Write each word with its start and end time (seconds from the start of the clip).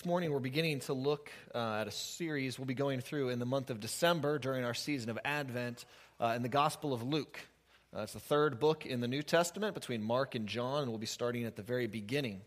This 0.00 0.06
morning, 0.06 0.32
we're 0.32 0.38
beginning 0.38 0.80
to 0.80 0.94
look 0.94 1.30
uh, 1.54 1.80
at 1.82 1.86
a 1.86 1.90
series 1.90 2.58
we'll 2.58 2.64
be 2.64 2.72
going 2.72 3.02
through 3.02 3.28
in 3.28 3.38
the 3.38 3.44
month 3.44 3.68
of 3.68 3.80
December 3.80 4.38
during 4.38 4.64
our 4.64 4.72
season 4.72 5.10
of 5.10 5.18
Advent 5.26 5.84
uh, 6.18 6.32
in 6.34 6.40
the 6.40 6.48
Gospel 6.48 6.94
of 6.94 7.02
Luke. 7.02 7.38
Uh, 7.94 8.00
it's 8.00 8.14
the 8.14 8.18
third 8.18 8.58
book 8.58 8.86
in 8.86 9.02
the 9.02 9.08
New 9.08 9.22
Testament 9.22 9.74
between 9.74 10.02
Mark 10.02 10.34
and 10.34 10.46
John, 10.46 10.84
and 10.84 10.88
we'll 10.90 10.96
be 10.96 11.04
starting 11.04 11.44
at 11.44 11.54
the 11.54 11.62
very 11.62 11.86
beginning. 11.86 12.40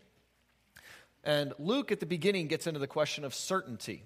And 1.22 1.52
Luke, 1.60 1.92
at 1.92 2.00
the 2.00 2.06
beginning, 2.06 2.48
gets 2.48 2.66
into 2.66 2.80
the 2.80 2.88
question 2.88 3.24
of 3.24 3.32
certainty. 3.32 4.02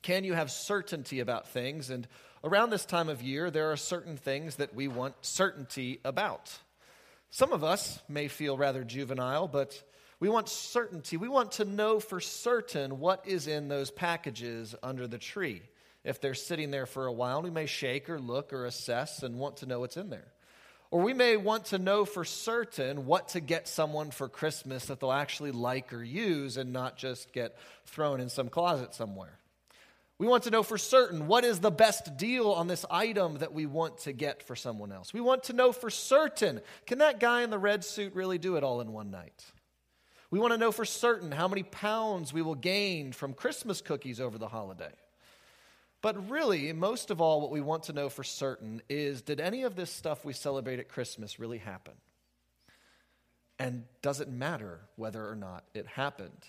Can 0.00 0.24
you 0.24 0.32
have 0.32 0.50
certainty 0.50 1.20
about 1.20 1.48
things? 1.48 1.90
And 1.90 2.08
around 2.42 2.70
this 2.70 2.86
time 2.86 3.10
of 3.10 3.20
year, 3.20 3.50
there 3.50 3.72
are 3.72 3.76
certain 3.76 4.16
things 4.16 4.56
that 4.56 4.74
we 4.74 4.88
want 4.88 5.16
certainty 5.20 6.00
about. 6.02 6.50
Some 7.28 7.52
of 7.52 7.62
us 7.62 7.98
may 8.08 8.26
feel 8.26 8.56
rather 8.56 8.84
juvenile, 8.84 9.48
but 9.48 9.82
we 10.20 10.28
want 10.28 10.48
certainty. 10.48 11.16
We 11.16 11.28
want 11.28 11.52
to 11.52 11.64
know 11.64 12.00
for 12.00 12.20
certain 12.20 12.98
what 12.98 13.26
is 13.26 13.46
in 13.46 13.68
those 13.68 13.90
packages 13.90 14.74
under 14.82 15.06
the 15.06 15.18
tree. 15.18 15.62
If 16.04 16.20
they're 16.20 16.34
sitting 16.34 16.70
there 16.70 16.86
for 16.86 17.06
a 17.06 17.12
while, 17.12 17.42
we 17.42 17.50
may 17.50 17.66
shake 17.66 18.10
or 18.10 18.18
look 18.18 18.52
or 18.52 18.64
assess 18.64 19.22
and 19.22 19.38
want 19.38 19.58
to 19.58 19.66
know 19.66 19.80
what's 19.80 19.96
in 19.96 20.10
there. 20.10 20.32
Or 20.90 21.02
we 21.02 21.12
may 21.12 21.36
want 21.36 21.66
to 21.66 21.78
know 21.78 22.04
for 22.04 22.24
certain 22.24 23.04
what 23.04 23.28
to 23.28 23.40
get 23.40 23.68
someone 23.68 24.10
for 24.10 24.28
Christmas 24.28 24.86
that 24.86 25.00
they'll 25.00 25.12
actually 25.12 25.52
like 25.52 25.92
or 25.92 26.02
use 26.02 26.56
and 26.56 26.72
not 26.72 26.96
just 26.96 27.32
get 27.32 27.58
thrown 27.84 28.20
in 28.20 28.30
some 28.30 28.48
closet 28.48 28.94
somewhere. 28.94 29.38
We 30.18 30.26
want 30.26 30.44
to 30.44 30.50
know 30.50 30.62
for 30.62 30.78
certain 30.78 31.28
what 31.28 31.44
is 31.44 31.60
the 31.60 31.70
best 31.70 32.16
deal 32.16 32.50
on 32.50 32.66
this 32.66 32.84
item 32.90 33.36
that 33.38 33.52
we 33.52 33.66
want 33.66 33.98
to 33.98 34.12
get 34.12 34.42
for 34.42 34.56
someone 34.56 34.90
else. 34.90 35.12
We 35.12 35.20
want 35.20 35.44
to 35.44 35.52
know 35.52 35.70
for 35.70 35.90
certain 35.90 36.60
can 36.86 36.98
that 36.98 37.20
guy 37.20 37.42
in 37.42 37.50
the 37.50 37.58
red 37.58 37.84
suit 37.84 38.14
really 38.14 38.38
do 38.38 38.56
it 38.56 38.64
all 38.64 38.80
in 38.80 38.92
one 38.92 39.10
night? 39.10 39.44
We 40.30 40.38
want 40.38 40.52
to 40.52 40.58
know 40.58 40.72
for 40.72 40.84
certain 40.84 41.32
how 41.32 41.48
many 41.48 41.62
pounds 41.62 42.32
we 42.32 42.42
will 42.42 42.54
gain 42.54 43.12
from 43.12 43.32
Christmas 43.32 43.80
cookies 43.80 44.20
over 44.20 44.36
the 44.36 44.48
holiday. 44.48 44.92
But 46.00 46.30
really, 46.30 46.72
most 46.72 47.10
of 47.10 47.20
all, 47.20 47.40
what 47.40 47.50
we 47.50 47.60
want 47.60 47.84
to 47.84 47.92
know 47.92 48.08
for 48.08 48.22
certain 48.22 48.82
is 48.88 49.22
did 49.22 49.40
any 49.40 49.62
of 49.62 49.74
this 49.74 49.90
stuff 49.90 50.24
we 50.24 50.32
celebrate 50.32 50.78
at 50.78 50.88
Christmas 50.88 51.38
really 51.38 51.58
happen? 51.58 51.94
And 53.58 53.84
does 54.02 54.20
it 54.20 54.28
matter 54.28 54.80
whether 54.96 55.28
or 55.28 55.34
not 55.34 55.64
it 55.74 55.86
happened? 55.86 56.44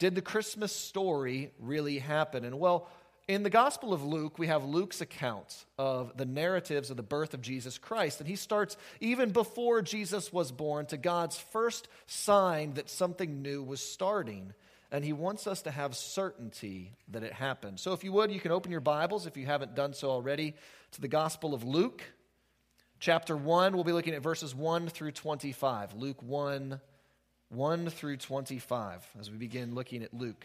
Did 0.00 0.14
the 0.14 0.22
Christmas 0.22 0.74
story 0.74 1.52
really 1.58 1.98
happen? 1.98 2.44
And 2.44 2.58
well, 2.58 2.88
in 3.30 3.44
the 3.44 3.50
Gospel 3.50 3.92
of 3.92 4.04
Luke, 4.04 4.40
we 4.40 4.48
have 4.48 4.64
Luke's 4.64 5.00
account 5.00 5.64
of 5.78 6.16
the 6.16 6.24
narratives 6.24 6.90
of 6.90 6.96
the 6.96 7.04
birth 7.04 7.32
of 7.32 7.40
Jesus 7.40 7.78
Christ. 7.78 8.18
And 8.18 8.28
he 8.28 8.34
starts 8.34 8.76
even 8.98 9.30
before 9.30 9.82
Jesus 9.82 10.32
was 10.32 10.50
born 10.50 10.86
to 10.86 10.96
God's 10.96 11.38
first 11.38 11.86
sign 12.08 12.74
that 12.74 12.90
something 12.90 13.40
new 13.40 13.62
was 13.62 13.80
starting. 13.80 14.52
And 14.90 15.04
he 15.04 15.12
wants 15.12 15.46
us 15.46 15.62
to 15.62 15.70
have 15.70 15.94
certainty 15.94 16.90
that 17.12 17.22
it 17.22 17.32
happened. 17.32 17.78
So, 17.78 17.92
if 17.92 18.02
you 18.02 18.10
would, 18.10 18.32
you 18.32 18.40
can 18.40 18.50
open 18.50 18.72
your 18.72 18.80
Bibles, 18.80 19.28
if 19.28 19.36
you 19.36 19.46
haven't 19.46 19.76
done 19.76 19.94
so 19.94 20.10
already, 20.10 20.56
to 20.90 21.00
the 21.00 21.06
Gospel 21.06 21.54
of 21.54 21.62
Luke. 21.62 22.02
Chapter 22.98 23.36
1, 23.36 23.74
we'll 23.74 23.84
be 23.84 23.92
looking 23.92 24.14
at 24.14 24.22
verses 24.22 24.56
1 24.56 24.88
through 24.88 25.12
25. 25.12 25.94
Luke 25.94 26.20
1, 26.20 26.80
1 27.50 27.90
through 27.90 28.16
25, 28.16 29.08
as 29.20 29.30
we 29.30 29.36
begin 29.36 29.76
looking 29.76 30.02
at 30.02 30.12
Luke. 30.12 30.44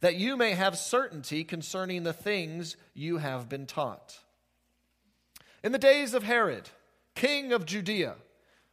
that 0.00 0.16
you 0.16 0.36
may 0.36 0.52
have 0.52 0.78
certainty 0.78 1.44
concerning 1.44 2.02
the 2.02 2.12
things 2.12 2.76
you 2.94 3.18
have 3.18 3.48
been 3.48 3.66
taught. 3.66 4.18
In 5.64 5.72
the 5.72 5.78
days 5.78 6.14
of 6.14 6.22
Herod, 6.22 6.68
king 7.14 7.52
of 7.52 7.66
Judea, 7.66 8.14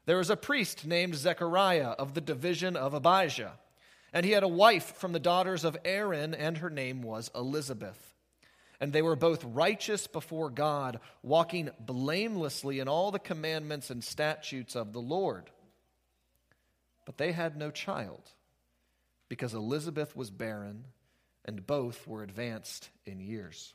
there 0.05 0.17
was 0.17 0.29
a 0.29 0.37
priest 0.37 0.85
named 0.85 1.15
Zechariah 1.15 1.89
of 1.89 2.13
the 2.13 2.21
division 2.21 2.75
of 2.75 2.93
Abijah, 2.93 3.53
and 4.13 4.25
he 4.25 4.33
had 4.33 4.43
a 4.43 4.47
wife 4.47 4.95
from 4.97 5.11
the 5.11 5.19
daughters 5.19 5.63
of 5.63 5.77
Aaron, 5.83 6.33
and 6.33 6.59
her 6.59 6.69
name 6.69 7.01
was 7.01 7.31
Elizabeth. 7.35 8.13
And 8.79 8.93
they 8.93 9.01
were 9.01 9.15
both 9.15 9.43
righteous 9.43 10.05
before 10.05 10.49
God, 10.49 10.99
walking 11.23 11.69
blamelessly 11.79 12.79
in 12.79 12.87
all 12.87 13.09
the 13.09 13.19
commandments 13.19 13.89
and 13.89 14.03
statutes 14.03 14.75
of 14.75 14.93
the 14.93 15.01
Lord. 15.01 15.49
But 17.05 17.17
they 17.17 17.31
had 17.31 17.57
no 17.57 17.71
child, 17.71 18.31
because 19.27 19.53
Elizabeth 19.53 20.15
was 20.15 20.29
barren 20.29 20.85
and 21.45 21.65
both 21.65 22.05
were 22.07 22.23
advanced 22.23 22.89
in 23.05 23.19
years. 23.19 23.73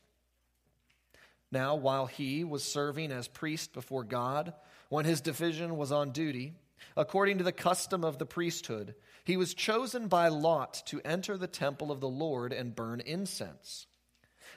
Now, 1.53 1.77
while 1.77 2.07
he 2.07 2.45
was 2.45 2.63
serving 2.63 3.11
as 3.11 3.27
priest 3.27 3.73
before 3.73 4.05
God, 4.05 4.53
when 4.89 5.05
his 5.05 5.21
division 5.21 5.77
was 5.77 5.91
on 5.91 6.11
duty, 6.11 6.55
according 6.97 7.39
to 7.39 7.45
the 7.45 7.53
custom 7.53 8.05
of 8.05 8.19
the 8.19 8.27
priesthood, 8.27 8.95
he 9.25 9.37
was 9.37 9.55
chosen 9.55 10.09
by 10.09 10.29
lot 10.29 10.83
to 10.87 11.01
enter 11.05 11.37
the 11.37 11.47
temple 11.47 11.91
of 11.91 12.01
the 12.01 12.09
Lord 12.09 12.53
and 12.53 12.75
burn 12.75 13.01
incense. 13.01 13.87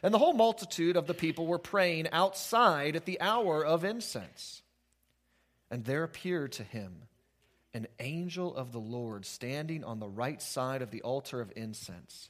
And 0.02 0.14
the 0.14 0.20
whole 0.20 0.34
multitude 0.34 0.98
of 0.98 1.08
the 1.08 1.14
people 1.14 1.48
were 1.48 1.60
praying 1.60 2.10
outside 2.12 2.96
at 2.96 3.06
the 3.06 3.22
hour 3.22 3.66
of 3.66 3.86
incense. 3.86 4.62
And 5.72 5.86
there 5.86 6.04
appeared 6.04 6.52
to 6.54 6.64
him 6.64 7.04
an 7.74 7.88
angel 8.00 8.56
of 8.56 8.72
the 8.72 8.80
Lord 8.80 9.26
standing 9.26 9.84
on 9.84 10.00
the 10.00 10.10
right 10.10 10.42
side 10.42 10.82
of 10.82 10.92
the 10.92 11.02
altar 11.02 11.42
of 11.42 11.52
incense. 11.56 12.30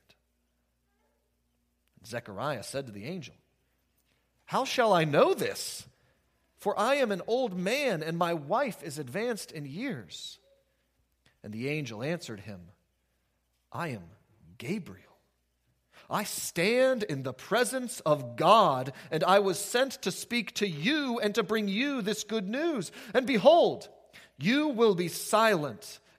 Zechariah 2.05 2.63
said 2.63 2.87
to 2.87 2.91
the 2.91 3.05
angel, 3.05 3.35
How 4.45 4.65
shall 4.65 4.93
I 4.93 5.03
know 5.03 5.33
this? 5.33 5.85
For 6.57 6.77
I 6.79 6.95
am 6.95 7.11
an 7.11 7.21
old 7.25 7.57
man, 7.57 8.03
and 8.03 8.17
my 8.17 8.33
wife 8.33 8.83
is 8.83 8.99
advanced 8.99 9.51
in 9.51 9.65
years. 9.65 10.37
And 11.43 11.51
the 11.51 11.69
angel 11.69 12.03
answered 12.03 12.41
him, 12.41 12.61
I 13.71 13.89
am 13.89 14.03
Gabriel. 14.57 15.05
I 16.09 16.23
stand 16.25 17.03
in 17.03 17.23
the 17.23 17.33
presence 17.33 17.99
of 18.01 18.35
God, 18.35 18.91
and 19.09 19.23
I 19.23 19.39
was 19.39 19.57
sent 19.57 20.01
to 20.03 20.11
speak 20.11 20.53
to 20.55 20.67
you 20.67 21.19
and 21.19 21.33
to 21.35 21.43
bring 21.43 21.67
you 21.67 22.01
this 22.01 22.23
good 22.23 22.47
news. 22.47 22.91
And 23.13 23.25
behold, 23.25 23.87
you 24.37 24.67
will 24.67 24.93
be 24.93 25.07
silent 25.07 25.99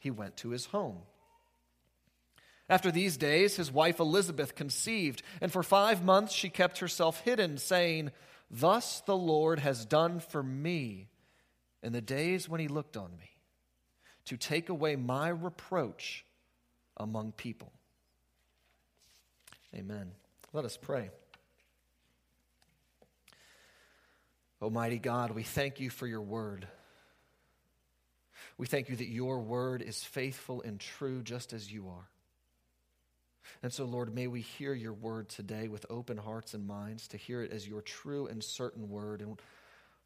he 0.00 0.10
went 0.10 0.36
to 0.38 0.50
his 0.50 0.66
home. 0.66 0.98
After 2.68 2.90
these 2.90 3.16
days, 3.16 3.56
his 3.56 3.70
wife 3.70 4.00
Elizabeth 4.00 4.54
conceived, 4.54 5.22
and 5.40 5.52
for 5.52 5.62
five 5.62 6.04
months 6.04 6.32
she 6.32 6.48
kept 6.48 6.78
herself 6.78 7.20
hidden, 7.20 7.58
saying, 7.58 8.10
Thus 8.50 9.02
the 9.06 9.16
Lord 9.16 9.58
has 9.60 9.84
done 9.84 10.20
for 10.20 10.42
me 10.42 11.08
in 11.82 11.92
the 11.92 12.00
days 12.00 12.48
when 12.48 12.60
he 12.60 12.68
looked 12.68 12.96
on 12.96 13.10
me, 13.18 13.30
to 14.26 14.36
take 14.36 14.68
away 14.68 14.96
my 14.96 15.28
reproach 15.28 16.24
among 16.96 17.32
people. 17.32 17.72
Amen. 19.74 20.12
Let 20.52 20.64
us 20.64 20.76
pray. 20.76 21.10
Almighty 24.62 24.98
God, 24.98 25.30
we 25.30 25.42
thank 25.42 25.80
you 25.80 25.90
for 25.90 26.06
your 26.06 26.20
word. 26.20 26.68
We 28.60 28.66
thank 28.66 28.90
you 28.90 28.96
that 28.96 29.08
your 29.08 29.38
word 29.38 29.80
is 29.80 30.04
faithful 30.04 30.60
and 30.60 30.78
true 30.78 31.22
just 31.22 31.54
as 31.54 31.72
you 31.72 31.88
are. 31.88 32.10
And 33.62 33.72
so, 33.72 33.86
Lord, 33.86 34.14
may 34.14 34.26
we 34.26 34.42
hear 34.42 34.74
your 34.74 34.92
word 34.92 35.30
today 35.30 35.66
with 35.68 35.86
open 35.88 36.18
hearts 36.18 36.52
and 36.52 36.66
minds 36.66 37.08
to 37.08 37.16
hear 37.16 37.42
it 37.42 37.52
as 37.52 37.66
your 37.66 37.80
true 37.80 38.26
and 38.26 38.44
certain 38.44 38.90
word. 38.90 39.22
And 39.22 39.40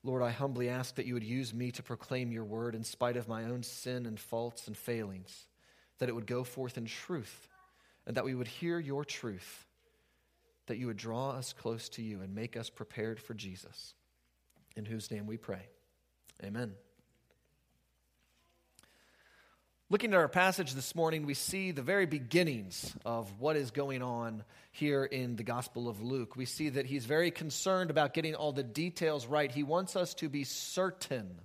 Lord, 0.05 0.23
I 0.23 0.31
humbly 0.31 0.69
ask 0.69 0.95
that 0.95 1.05
you 1.05 1.15
would 1.15 1.25
use 1.25 1.53
me 1.53 1.73
to 1.73 1.83
proclaim 1.83 2.31
your 2.31 2.45
word 2.45 2.77
in 2.77 2.85
spite 2.85 3.17
of 3.17 3.27
my 3.27 3.43
own 3.43 3.65
sin 3.65 4.07
and 4.07 4.21
faults 4.21 4.69
and 4.69 4.77
failings, 4.77 5.49
that 5.99 6.09
it 6.09 6.15
would 6.15 6.25
go 6.25 6.45
forth 6.45 6.79
in 6.79 6.85
truth, 6.85 7.49
and 8.07 8.17
that 8.17 8.25
we 8.25 8.37
would 8.37 8.47
hear 8.47 8.79
your 8.79 9.05
truth, 9.05 9.67
that 10.67 10.79
you 10.79 10.87
would 10.87 10.97
draw 10.97 11.31
us 11.31 11.53
close 11.53 11.89
to 11.89 12.03
you 12.03 12.21
and 12.21 12.37
make 12.37 12.57
us 12.57 12.71
prepared 12.71 13.19
for 13.19 13.35
Jesus, 13.35 13.95
in 14.77 14.85
whose 14.85 15.11
name 15.11 15.27
we 15.27 15.39
pray. 15.39 15.67
Amen. 16.45 16.75
Looking 19.95 20.13
at 20.13 20.19
our 20.19 20.27
passage 20.27 20.73
this 20.73 20.97
morning, 20.97 21.25
we 21.25 21.35
see 21.35 21.71
the 21.71 21.81
very 21.81 22.05
beginnings 22.05 22.93
of 23.05 23.31
what 23.39 23.55
is 23.55 23.71
going 23.71 24.03
on 24.03 24.43
here 24.73 25.05
in 25.05 25.37
the 25.37 25.45
Gospel 25.45 25.89
of 25.89 26.03
Luke. 26.03 26.35
We 26.35 26.47
see 26.47 26.71
that 26.71 26.85
he's 26.85 27.05
very 27.07 27.31
concerned 27.31 27.91
about 27.91 28.13
getting 28.13 28.35
all 28.35 28.51
the 28.51 28.65
details 28.65 29.25
right. 29.29 29.49
He 29.49 29.63
wants 29.63 29.95
us 29.95 30.13
to 30.15 30.29
be 30.29 30.43
certain 30.43 31.39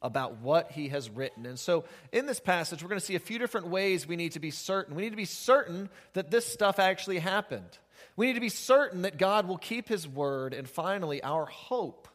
about 0.00 0.38
what 0.38 0.72
he 0.72 0.88
has 0.88 1.10
written. 1.10 1.44
And 1.44 1.58
so, 1.58 1.84
in 2.10 2.24
this 2.24 2.40
passage, 2.40 2.82
we're 2.82 2.88
going 2.88 3.00
to 3.00 3.04
see 3.04 3.16
a 3.16 3.20
few 3.20 3.38
different 3.38 3.66
ways 3.66 4.08
we 4.08 4.16
need 4.16 4.32
to 4.32 4.40
be 4.40 4.50
certain. 4.50 4.94
We 4.94 5.02
need 5.02 5.10
to 5.10 5.16
be 5.16 5.26
certain 5.26 5.90
that 6.14 6.30
this 6.30 6.50
stuff 6.50 6.78
actually 6.78 7.18
happened. 7.18 7.78
We 8.16 8.28
need 8.28 8.36
to 8.36 8.40
be 8.40 8.48
certain 8.48 9.02
that 9.02 9.18
God 9.18 9.46
will 9.46 9.58
keep 9.58 9.90
his 9.90 10.08
word. 10.08 10.54
And 10.54 10.66
finally, 10.66 11.22
our 11.22 11.44
hope 11.44 12.08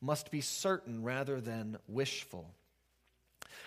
must 0.00 0.30
be 0.30 0.40
certain 0.40 1.02
rather 1.02 1.40
than 1.40 1.78
wishful. 1.88 2.48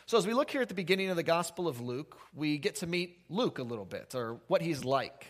So, 0.08 0.18
as 0.18 0.26
we 0.26 0.34
look 0.34 0.50
here 0.50 0.62
at 0.62 0.70
the 0.70 0.74
beginning 0.74 1.10
of 1.10 1.18
the 1.18 1.24
Gospel 1.24 1.68
of 1.68 1.82
Luke, 1.82 2.18
we 2.34 2.60
get 2.60 2.76
to 2.76 2.88
meet 2.88 3.20
Luke 3.28 3.60
a 3.60 3.64
little 3.64 3.84
bit, 3.84 4.16
or 4.16 4.40
what 4.48 4.62
he's 4.62 4.86
like. 4.86 5.28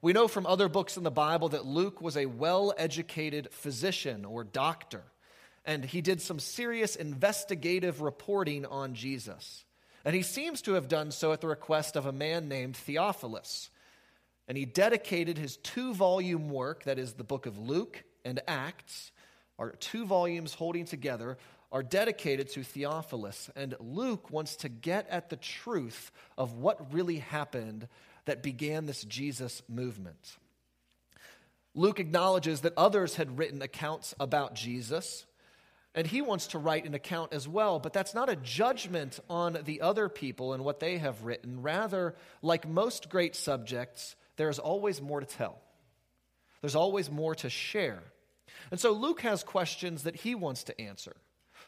We 0.00 0.14
know 0.14 0.28
from 0.28 0.46
other 0.46 0.70
books 0.70 0.96
in 0.96 1.02
the 1.02 1.10
Bible 1.10 1.50
that 1.50 1.66
Luke 1.66 2.00
was 2.00 2.16
a 2.16 2.24
well 2.24 2.72
educated 2.78 3.52
physician 3.52 4.24
or 4.24 4.42
doctor, 4.42 5.02
and 5.66 5.84
he 5.84 6.00
did 6.00 6.22
some 6.22 6.38
serious 6.38 6.96
investigative 6.96 8.00
reporting 8.00 8.64
on 8.64 8.94
Jesus. 8.94 9.66
And 10.06 10.14
he 10.14 10.22
seems 10.22 10.62
to 10.62 10.72
have 10.72 10.88
done 10.88 11.10
so 11.10 11.32
at 11.32 11.42
the 11.42 11.46
request 11.46 11.94
of 11.94 12.06
a 12.06 12.12
man 12.12 12.48
named 12.48 12.78
Theophilus. 12.78 13.68
And 14.48 14.56
he 14.56 14.64
dedicated 14.64 15.36
his 15.36 15.58
two 15.58 15.92
volume 15.92 16.48
work, 16.48 16.84
that 16.84 16.98
is 16.98 17.12
the 17.12 17.24
book 17.24 17.44
of 17.44 17.58
Luke 17.58 18.02
and 18.24 18.40
Acts, 18.48 19.12
are 19.58 19.72
two 19.72 20.06
volumes 20.06 20.54
holding 20.54 20.86
together, 20.86 21.36
are 21.74 21.82
dedicated 21.82 22.48
to 22.50 22.62
Theophilus. 22.62 23.50
And 23.56 23.74
Luke 23.80 24.30
wants 24.30 24.54
to 24.56 24.68
get 24.68 25.08
at 25.10 25.28
the 25.28 25.36
truth 25.36 26.12
of 26.38 26.54
what 26.54 26.94
really 26.94 27.18
happened 27.18 27.88
that 28.26 28.44
began 28.44 28.86
this 28.86 29.02
Jesus 29.02 29.60
movement. 29.68 30.36
Luke 31.74 31.98
acknowledges 31.98 32.60
that 32.60 32.74
others 32.76 33.16
had 33.16 33.36
written 33.36 33.60
accounts 33.60 34.14
about 34.20 34.54
Jesus, 34.54 35.26
and 35.96 36.06
he 36.06 36.22
wants 36.22 36.46
to 36.48 36.58
write 36.58 36.86
an 36.86 36.94
account 36.94 37.32
as 37.34 37.48
well, 37.48 37.80
but 37.80 37.92
that's 37.92 38.14
not 38.14 38.28
a 38.28 38.36
judgment 38.36 39.18
on 39.28 39.58
the 39.64 39.80
other 39.80 40.08
people 40.08 40.52
and 40.52 40.64
what 40.64 40.78
they 40.78 40.98
have 40.98 41.24
written. 41.24 41.60
Rather, 41.60 42.14
like 42.40 42.68
most 42.68 43.10
great 43.10 43.34
subjects, 43.34 44.14
there 44.36 44.48
is 44.48 44.60
always 44.60 45.02
more 45.02 45.18
to 45.18 45.26
tell, 45.26 45.60
there's 46.60 46.76
always 46.76 47.10
more 47.10 47.34
to 47.34 47.50
share. 47.50 48.04
And 48.70 48.78
so 48.78 48.92
Luke 48.92 49.22
has 49.22 49.42
questions 49.42 50.04
that 50.04 50.14
he 50.14 50.36
wants 50.36 50.64
to 50.64 50.80
answer. 50.80 51.16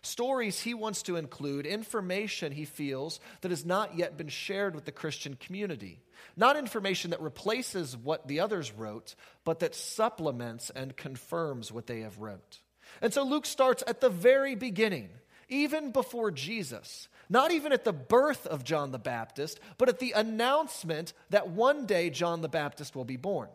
Stories 0.06 0.60
he 0.60 0.72
wants 0.72 1.02
to 1.02 1.16
include, 1.16 1.66
information 1.66 2.52
he 2.52 2.64
feels 2.64 3.18
that 3.40 3.50
has 3.50 3.66
not 3.66 3.98
yet 3.98 4.16
been 4.16 4.28
shared 4.28 4.76
with 4.76 4.84
the 4.84 4.92
Christian 4.92 5.34
community. 5.34 6.00
Not 6.36 6.56
information 6.56 7.10
that 7.10 7.20
replaces 7.20 7.96
what 7.96 8.28
the 8.28 8.38
others 8.38 8.72
wrote, 8.72 9.16
but 9.44 9.58
that 9.60 9.74
supplements 9.74 10.70
and 10.70 10.96
confirms 10.96 11.72
what 11.72 11.88
they 11.88 12.02
have 12.02 12.20
wrote. 12.20 12.60
And 13.02 13.12
so 13.12 13.24
Luke 13.24 13.46
starts 13.46 13.82
at 13.86 14.00
the 14.00 14.08
very 14.08 14.54
beginning, 14.54 15.08
even 15.48 15.90
before 15.90 16.30
Jesus. 16.30 17.08
Not 17.28 17.50
even 17.50 17.72
at 17.72 17.84
the 17.84 17.92
birth 17.92 18.46
of 18.46 18.62
John 18.62 18.92
the 18.92 19.00
Baptist, 19.00 19.58
but 19.76 19.88
at 19.88 19.98
the 19.98 20.12
announcement 20.12 21.14
that 21.30 21.48
one 21.48 21.84
day 21.84 22.10
John 22.10 22.42
the 22.42 22.48
Baptist 22.48 22.94
will 22.94 23.04
be 23.04 23.16
born. 23.16 23.48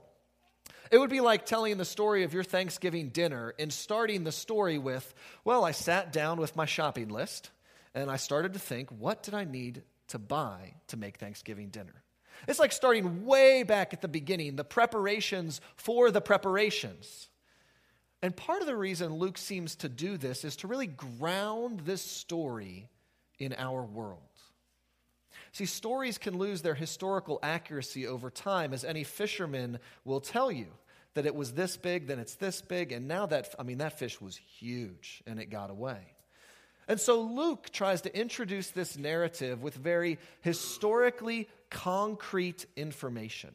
It 0.90 0.98
would 0.98 1.10
be 1.10 1.22
like 1.22 1.46
telling 1.46 1.78
the 1.78 1.86
story 1.86 2.24
of 2.24 2.34
your 2.34 2.44
Thanksgiving 2.44 3.10
dinner 3.10 3.54
and 3.60 3.72
starting 3.72 4.24
the 4.24 4.32
story 4.32 4.78
with, 4.78 5.14
well, 5.46 5.64
I 5.64 5.72
sat 5.72 6.12
down 6.12 6.40
with 6.40 6.56
my 6.56 6.66
shopping 6.66 7.10
list 7.10 7.52
and 7.94 8.10
I 8.10 8.18
started 8.18 8.54
to 8.54 8.60
think, 8.60 8.90
what 8.90 9.24
did 9.24 9.34
I 9.34 9.44
need 9.44 9.84
to 10.10 10.20
buy 10.20 10.74
to 10.88 10.98
make 10.98 11.18
Thanksgiving 11.18 11.70
dinner? 11.70 12.04
It's 12.48 12.60
like 12.60 12.72
starting 12.72 13.26
way 13.26 13.64
back 13.64 13.94
at 13.94 14.02
the 14.02 14.08
beginning, 14.08 14.56
the 14.56 14.64
preparations 14.64 15.62
for 15.76 16.10
the 16.10 16.22
preparations. 16.22 17.30
And 18.22 18.36
part 18.36 18.62
of 18.62 18.68
the 18.68 18.76
reason 18.76 19.16
Luke 19.16 19.38
seems 19.38 19.76
to 19.78 19.90
do 19.90 20.18
this 20.18 20.44
is 20.44 20.56
to 20.58 20.68
really 20.68 20.88
ground 20.88 21.82
this 21.82 22.02
story 22.02 22.88
in 23.40 23.54
our 23.58 23.84
world. 23.84 24.20
See, 25.54 25.66
stories 25.66 26.18
can 26.18 26.38
lose 26.38 26.62
their 26.62 26.76
historical 26.76 27.40
accuracy 27.44 28.08
over 28.08 28.30
time, 28.30 28.74
as 28.74 28.86
any 28.86 29.04
fisherman 29.04 29.80
will 30.06 30.22
tell 30.22 30.52
you 30.52 30.68
that 31.14 31.26
it 31.26 31.36
was 31.36 31.54
this 31.54 31.76
big, 31.76 32.08
then 32.08 32.20
it's 32.20 32.36
this 32.36 32.62
big, 32.62 32.92
and 32.92 33.08
now 33.08 33.26
that, 33.26 33.54
I 33.60 33.64
mean, 33.64 33.80
that 33.80 34.00
fish 34.00 34.22
was 34.22 34.38
huge 34.38 35.22
and 35.28 35.40
it 35.40 35.48
got 35.50 35.70
away. 35.70 36.00
And 36.88 37.00
so 37.00 37.22
Luke 37.22 37.70
tries 37.72 38.02
to 38.02 38.18
introduce 38.18 38.72
this 38.72 38.98
narrative 38.98 39.62
with 39.62 39.76
very 39.76 40.20
historically 40.42 41.48
concrete 41.70 42.66
information. 42.76 43.52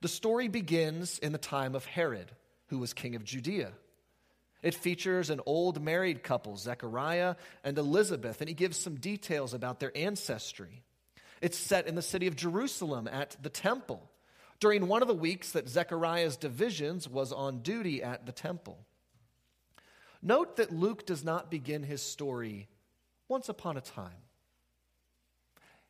The 0.00 0.08
story 0.08 0.48
begins 0.48 1.18
in 1.18 1.32
the 1.32 1.38
time 1.38 1.74
of 1.74 1.84
Herod, 1.84 2.30
who 2.68 2.78
was 2.78 2.94
king 2.94 3.14
of 3.14 3.24
Judea. 3.24 3.72
It 4.62 4.74
features 4.74 5.30
an 5.30 5.40
old 5.46 5.82
married 5.82 6.22
couple, 6.22 6.56
Zechariah 6.56 7.34
and 7.64 7.76
Elizabeth, 7.76 8.40
and 8.40 8.48
he 8.48 8.54
gives 8.54 8.76
some 8.76 8.96
details 8.96 9.54
about 9.54 9.80
their 9.80 9.96
ancestry. 9.96 10.82
It's 11.42 11.58
set 11.58 11.88
in 11.88 11.96
the 11.96 12.02
city 12.02 12.28
of 12.28 12.36
Jerusalem 12.36 13.08
at 13.08 13.36
the 13.42 13.50
temple 13.50 14.08
during 14.60 14.86
one 14.86 15.02
of 15.02 15.08
the 15.08 15.14
weeks 15.14 15.50
that 15.52 15.68
Zechariah's 15.68 16.36
divisions 16.36 17.08
was 17.08 17.32
on 17.32 17.62
duty 17.62 18.00
at 18.00 18.26
the 18.26 18.32
temple. 18.32 18.78
Note 20.22 20.56
that 20.56 20.72
Luke 20.72 21.04
does 21.04 21.24
not 21.24 21.50
begin 21.50 21.82
his 21.82 22.00
story 22.00 22.68
once 23.26 23.48
upon 23.48 23.76
a 23.76 23.80
time. 23.80 24.22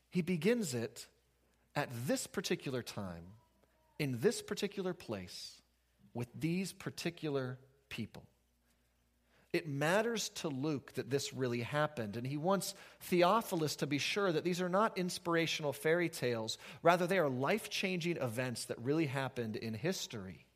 He 0.09 0.23
begins 0.23 0.73
it 0.73 1.07
at 1.77 1.91
this 2.07 2.27
particular 2.27 2.83
time, 2.83 3.25
in 3.99 4.21
this 4.21 4.41
particular 4.41 4.95
place, 4.95 5.61
with 6.15 6.29
these 6.35 6.73
particular 6.73 7.59
people. 7.91 8.25
It 9.53 9.69
matters 9.69 10.31
to 10.37 10.49
Luke 10.49 10.95
that 10.95 11.11
this 11.11 11.35
really 11.35 11.61
happened, 11.61 12.17
and 12.17 12.27
he 12.27 12.39
wants 12.39 12.75
Theophilus 13.01 13.77
to 13.77 13.87
be 13.87 13.99
sure 13.99 14.33
that 14.33 14.45
these 14.45 14.63
are 14.63 14.69
not 14.71 14.97
inspirational 14.97 15.75
fairy 15.75 16.09
tales. 16.09 16.57
Rather, 16.83 17.07
they 17.07 17.19
are 17.19 17.29
life 17.29 17.69
changing 17.69 18.17
events 18.17 18.65
that 18.67 18.81
really 18.81 19.07
happened 19.07 19.57
in 19.57 19.75
history. 19.75 20.47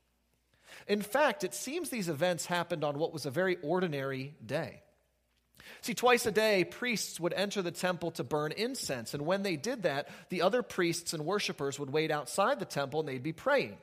In 0.89 1.03
fact, 1.03 1.45
it 1.45 1.53
seems 1.53 1.91
these 1.91 2.09
events 2.09 2.47
happened 2.47 2.85
on 2.85 2.99
what 2.99 3.13
was 3.13 3.27
a 3.27 3.31
very 3.31 3.59
ordinary 3.63 4.35
day. 4.45 4.83
See, 5.83 5.95
twice 5.95 6.25
a 6.25 6.33
day, 6.33 6.65
priests 6.65 7.21
would 7.21 7.35
enter 7.35 7.61
the 7.61 7.71
temple 7.71 8.13
to 8.13 8.25
burn 8.25 8.53
incense, 8.53 9.13
and 9.13 9.27
when 9.27 9.43
they 9.43 9.57
did 9.57 9.83
that, 9.83 10.09
the 10.31 10.41
other 10.41 10.63
priests 10.63 11.13
and 11.13 11.27
worshippers 11.27 11.79
would 11.79 11.91
wait 11.91 12.11
outside 12.11 12.61
the 12.61 12.65
temple 12.65 13.01
and 13.01 13.09
they'd 13.09 13.23
be 13.23 13.33
praying. 13.33 13.77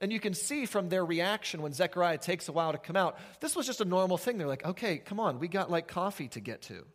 And 0.00 0.10
you 0.12 0.20
can 0.20 0.32
see 0.32 0.64
from 0.64 0.88
their 0.88 1.04
reaction 1.04 1.60
when 1.60 1.72
Zechariah 1.72 2.18
takes 2.18 2.48
a 2.48 2.52
while 2.52 2.72
to 2.72 2.78
come 2.78 2.96
out, 2.96 3.18
this 3.40 3.54
was 3.54 3.66
just 3.66 3.80
a 3.80 3.84
normal 3.84 4.16
thing. 4.16 4.38
They're 4.38 4.46
like, 4.46 4.64
okay, 4.64 4.98
come 4.98 5.20
on, 5.20 5.38
we 5.38 5.48
got 5.48 5.70
like 5.70 5.88
coffee 5.88 6.28
to 6.28 6.40
get 6.40 6.62
to. 6.62 6.86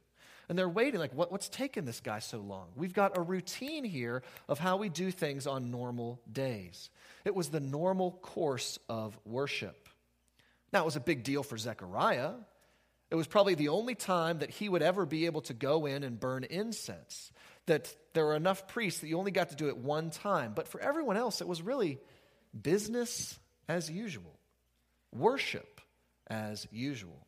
And 0.48 0.58
they're 0.58 0.70
waiting, 0.70 1.00
like, 1.00 1.14
what, 1.14 1.32
what's 1.32 1.50
taking 1.50 1.86
this 1.86 2.02
guy 2.02 2.20
so 2.20 2.38
long? 2.40 2.68
We've 2.76 2.94
got 2.94 3.18
a 3.18 3.22
routine 3.22 3.84
here 3.84 4.22
of 4.48 4.60
how 4.60 4.78
we 4.78 4.90
do 4.90 5.10
things 5.10 5.48
on 5.48 5.72
normal 5.72 6.22
days. 6.32 6.92
It 7.24 7.34
was 7.34 7.50
the 7.50 7.60
normal 7.60 8.12
course 8.12 8.78
of 8.88 9.18
worship. 9.26 9.90
Now, 10.72 10.84
it 10.84 10.86
was 10.86 10.96
a 10.96 11.02
big 11.02 11.24
deal 11.24 11.42
for 11.42 11.58
Zechariah. 11.58 12.34
It 13.10 13.16
was 13.16 13.28
probably 13.28 13.56
the 13.56 13.70
only 13.70 13.96
time 13.96 14.40
that 14.40 14.52
he 14.52 14.70
would 14.70 14.84
ever 14.84 15.06
be 15.06 15.26
able 15.26 15.42
to 15.42 15.54
go 15.54 15.88
in 15.88 16.04
and 16.04 16.20
burn 16.20 16.44
incense. 16.44 17.32
That 17.66 17.96
there 18.14 18.26
were 18.26 18.36
enough 18.36 18.68
priests 18.68 19.00
that 19.00 19.08
you 19.08 19.18
only 19.18 19.32
got 19.32 19.50
to 19.50 19.56
do 19.56 19.70
it 19.70 19.78
one 19.78 20.12
time. 20.12 20.54
But 20.56 20.68
for 20.68 20.80
everyone 20.80 21.18
else, 21.18 21.42
it 21.42 21.48
was 21.48 21.64
really 21.64 22.00
business 22.60 23.38
as 23.68 23.90
usual, 23.90 24.40
worship 25.14 25.82
as 26.28 26.68
usual. 26.72 27.26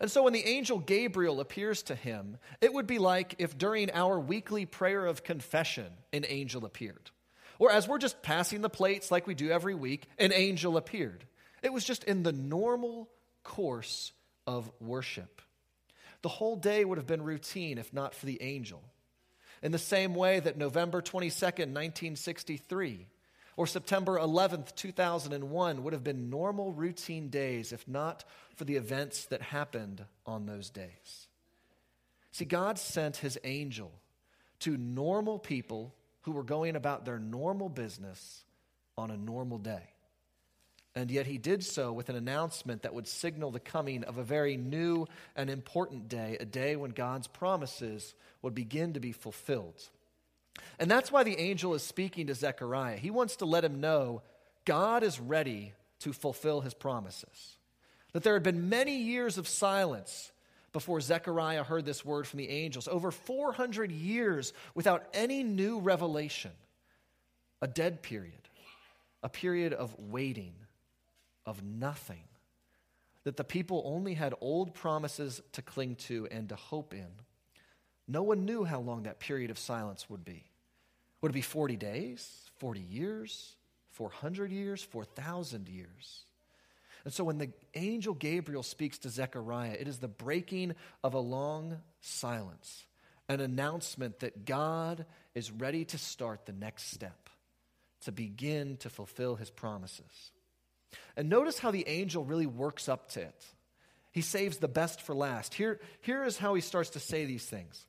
And 0.00 0.10
so 0.10 0.22
when 0.22 0.32
the 0.32 0.46
angel 0.46 0.78
Gabriel 0.78 1.40
appears 1.40 1.82
to 1.84 1.94
him, 1.94 2.38
it 2.60 2.72
would 2.72 2.86
be 2.86 2.98
like 2.98 3.34
if 3.38 3.56
during 3.58 3.90
our 3.92 4.18
weekly 4.18 4.66
prayer 4.66 5.04
of 5.04 5.22
confession, 5.22 5.86
an 6.12 6.24
angel 6.28 6.64
appeared. 6.64 7.10
Or 7.58 7.70
as 7.70 7.88
we're 7.88 7.98
just 7.98 8.22
passing 8.22 8.60
the 8.60 8.68
plates 8.68 9.10
like 9.10 9.26
we 9.26 9.34
do 9.34 9.50
every 9.50 9.74
week, 9.74 10.08
an 10.18 10.32
angel 10.32 10.76
appeared. 10.76 11.24
It 11.62 11.72
was 11.72 11.84
just 11.84 12.04
in 12.04 12.22
the 12.22 12.32
normal 12.32 13.08
course 13.42 14.12
of 14.46 14.70
worship. 14.80 15.40
The 16.22 16.28
whole 16.28 16.56
day 16.56 16.84
would 16.84 16.98
have 16.98 17.06
been 17.06 17.22
routine 17.22 17.78
if 17.78 17.92
not 17.92 18.14
for 18.14 18.26
the 18.26 18.42
angel. 18.42 18.82
In 19.62 19.72
the 19.72 19.78
same 19.78 20.14
way 20.14 20.38
that 20.38 20.58
November 20.58 21.00
22nd, 21.00 21.72
1963, 21.72 23.06
or 23.56 23.66
September 23.66 24.18
11th, 24.18 24.74
2001 24.74 25.82
would 25.82 25.92
have 25.92 26.04
been 26.04 26.28
normal 26.28 26.72
routine 26.72 27.28
days 27.28 27.72
if 27.72 27.88
not 27.88 28.24
for 28.54 28.64
the 28.64 28.76
events 28.76 29.24
that 29.26 29.40
happened 29.40 30.04
on 30.26 30.46
those 30.46 30.68
days. 30.70 31.28
See, 32.32 32.44
God 32.44 32.78
sent 32.78 33.16
his 33.16 33.38
angel 33.44 33.90
to 34.60 34.76
normal 34.76 35.38
people 35.38 35.94
who 36.22 36.32
were 36.32 36.42
going 36.42 36.76
about 36.76 37.04
their 37.04 37.18
normal 37.18 37.68
business 37.68 38.44
on 38.98 39.10
a 39.10 39.16
normal 39.16 39.58
day. 39.58 39.82
And 40.94 41.10
yet 41.10 41.26
he 41.26 41.36
did 41.38 41.62
so 41.62 41.92
with 41.92 42.08
an 42.08 42.16
announcement 42.16 42.82
that 42.82 42.94
would 42.94 43.06
signal 43.06 43.50
the 43.50 43.60
coming 43.60 44.04
of 44.04 44.16
a 44.16 44.22
very 44.22 44.56
new 44.56 45.06
and 45.34 45.50
important 45.50 46.08
day, 46.08 46.38
a 46.40 46.46
day 46.46 46.74
when 46.74 46.90
God's 46.90 47.26
promises 47.26 48.14
would 48.40 48.54
begin 48.54 48.94
to 48.94 49.00
be 49.00 49.12
fulfilled. 49.12 49.88
And 50.78 50.90
that's 50.90 51.10
why 51.10 51.22
the 51.22 51.38
angel 51.38 51.74
is 51.74 51.82
speaking 51.82 52.26
to 52.26 52.34
Zechariah. 52.34 52.96
He 52.96 53.10
wants 53.10 53.36
to 53.36 53.44
let 53.44 53.64
him 53.64 53.80
know 53.80 54.22
God 54.64 55.02
is 55.02 55.20
ready 55.20 55.72
to 56.00 56.12
fulfill 56.12 56.60
his 56.60 56.74
promises. 56.74 57.56
That 58.12 58.22
there 58.22 58.34
had 58.34 58.42
been 58.42 58.68
many 58.68 58.98
years 58.98 59.38
of 59.38 59.48
silence 59.48 60.32
before 60.72 61.00
Zechariah 61.00 61.64
heard 61.64 61.86
this 61.86 62.04
word 62.04 62.26
from 62.26 62.38
the 62.38 62.50
angels. 62.50 62.88
Over 62.88 63.10
400 63.10 63.90
years 63.90 64.52
without 64.74 65.06
any 65.14 65.42
new 65.42 65.78
revelation. 65.78 66.50
A 67.62 67.66
dead 67.66 68.02
period, 68.02 68.50
a 69.22 69.30
period 69.30 69.72
of 69.72 69.94
waiting, 69.98 70.52
of 71.46 71.62
nothing. 71.62 72.24
That 73.24 73.38
the 73.38 73.44
people 73.44 73.82
only 73.86 74.12
had 74.12 74.34
old 74.40 74.74
promises 74.74 75.40
to 75.52 75.62
cling 75.62 75.94
to 75.96 76.28
and 76.30 76.50
to 76.50 76.56
hope 76.56 76.92
in. 76.92 77.08
No 78.08 78.22
one 78.22 78.44
knew 78.44 78.64
how 78.64 78.80
long 78.80 79.04
that 79.04 79.18
period 79.18 79.50
of 79.50 79.58
silence 79.58 80.08
would 80.08 80.24
be. 80.24 80.44
Would 81.20 81.32
it 81.32 81.34
be 81.34 81.42
40 81.42 81.76
days, 81.76 82.50
40 82.58 82.80
years, 82.80 83.56
400 83.92 84.52
years, 84.52 84.82
4,000 84.82 85.68
years? 85.68 86.24
And 87.04 87.12
so 87.12 87.24
when 87.24 87.38
the 87.38 87.50
angel 87.74 88.14
Gabriel 88.14 88.62
speaks 88.62 88.98
to 88.98 89.08
Zechariah, 89.08 89.76
it 89.78 89.88
is 89.88 89.98
the 89.98 90.08
breaking 90.08 90.74
of 91.02 91.14
a 91.14 91.20
long 91.20 91.78
silence, 92.00 92.84
an 93.28 93.40
announcement 93.40 94.20
that 94.20 94.44
God 94.44 95.06
is 95.34 95.50
ready 95.50 95.84
to 95.86 95.98
start 95.98 96.46
the 96.46 96.52
next 96.52 96.92
step, 96.92 97.28
to 98.02 98.12
begin 98.12 98.76
to 98.78 98.90
fulfill 98.90 99.36
his 99.36 99.50
promises. 99.50 100.32
And 101.16 101.28
notice 101.28 101.58
how 101.58 101.70
the 101.70 101.86
angel 101.88 102.24
really 102.24 102.46
works 102.46 102.88
up 102.88 103.10
to 103.12 103.20
it. 103.20 103.44
He 104.12 104.20
saves 104.20 104.58
the 104.58 104.68
best 104.68 105.02
for 105.02 105.14
last. 105.14 105.54
Here, 105.54 105.78
here 106.00 106.24
is 106.24 106.38
how 106.38 106.54
he 106.54 106.60
starts 106.60 106.90
to 106.90 107.00
say 107.00 107.24
these 107.24 107.44
things. 107.44 107.86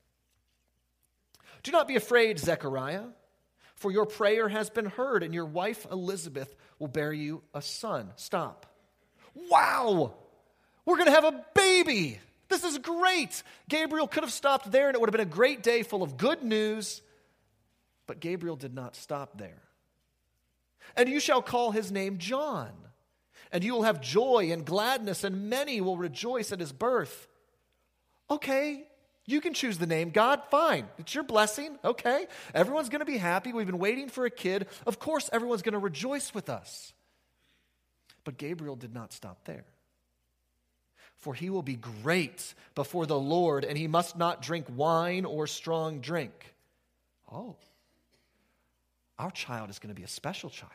Do 1.64 1.72
not 1.72 1.88
be 1.88 1.96
afraid, 1.96 2.40
Zechariah, 2.40 3.06
for 3.76 3.92
your 3.92 4.06
prayer 4.06 4.50
has 4.50 4.70
been 4.70 4.86
heard, 4.86 5.24
and 5.24 5.34
your 5.34 5.46
wife 5.46 5.86
Elizabeth 5.92 6.56
will 6.80 6.88
bear 6.88 7.14
you 7.14 7.44
a 7.54 7.62
son. 7.62 8.12
Stop. 8.16 8.66
Wow! 9.50 10.16
We're 10.86 10.96
going 10.96 11.08
to 11.08 11.14
have 11.14 11.26
a 11.26 11.46
baby. 11.54 12.20
This 12.50 12.64
is 12.64 12.78
great. 12.78 13.44
Gabriel 13.68 14.08
could 14.08 14.24
have 14.24 14.32
stopped 14.32 14.72
there, 14.72 14.88
and 14.88 14.96
it 14.96 15.02
would 15.02 15.10
have 15.10 15.18
been 15.18 15.28
a 15.28 15.32
great 15.32 15.62
day 15.62 15.84
full 15.84 16.02
of 16.02 16.18
good 16.18 16.44
news. 16.44 17.02
But 18.08 18.22
Gabriel 18.22 18.56
did 18.56 18.74
not 18.74 18.96
stop 18.96 19.38
there. 19.38 19.62
And 20.96 21.10
you 21.10 21.20
shall 21.20 21.42
call 21.42 21.72
his 21.72 21.92
name 21.92 22.18
John, 22.18 22.72
and 23.52 23.64
you 23.64 23.74
will 23.74 23.84
have 23.84 24.02
joy 24.02 24.50
and 24.52 24.66
gladness, 24.66 25.24
and 25.24 25.50
many 25.50 25.82
will 25.82 25.98
rejoice 25.98 26.52
at 26.52 26.60
his 26.60 26.72
birth. 26.72 27.28
Okay, 28.32 28.88
you 29.28 29.42
can 29.42 29.54
choose 29.54 29.78
the 29.78 29.86
name 29.86 30.10
God, 30.10 30.42
fine. 30.50 30.88
It's 30.98 31.14
your 31.14 31.26
blessing, 31.26 31.78
okay? 31.84 32.26
Everyone's 32.56 32.90
going 32.90 33.02
to 33.02 33.06
be 33.06 33.18
happy. 33.18 33.52
We've 33.52 33.68
been 33.68 33.78
waiting 33.78 34.08
for 34.08 34.26
a 34.26 34.30
kid. 34.32 34.68
Of 34.88 35.00
course, 35.00 35.30
everyone's 35.34 35.62
going 35.62 35.74
to 35.74 35.80
rejoice 35.80 36.34
with 36.34 36.50
us. 36.50 36.94
But 38.24 38.38
Gabriel 38.38 38.78
did 38.78 38.94
not 38.94 39.12
stop 39.12 39.44
there. 39.44 39.66
For 41.18 41.34
he 41.34 41.50
will 41.50 41.62
be 41.62 41.76
great 41.76 42.54
before 42.74 43.06
the 43.06 43.20
Lord, 43.20 43.66
and 43.66 43.78
he 43.78 43.88
must 43.88 44.18
not 44.18 44.42
drink 44.42 44.66
wine 44.74 45.26
or 45.26 45.46
strong 45.46 46.00
drink. 46.00 46.56
Oh, 47.30 47.58
our 49.20 49.32
child 49.32 49.70
is 49.70 49.80
going 49.80 49.94
to 49.94 50.00
be 50.00 50.06
a 50.06 50.08
special 50.08 50.50
child. 50.50 50.72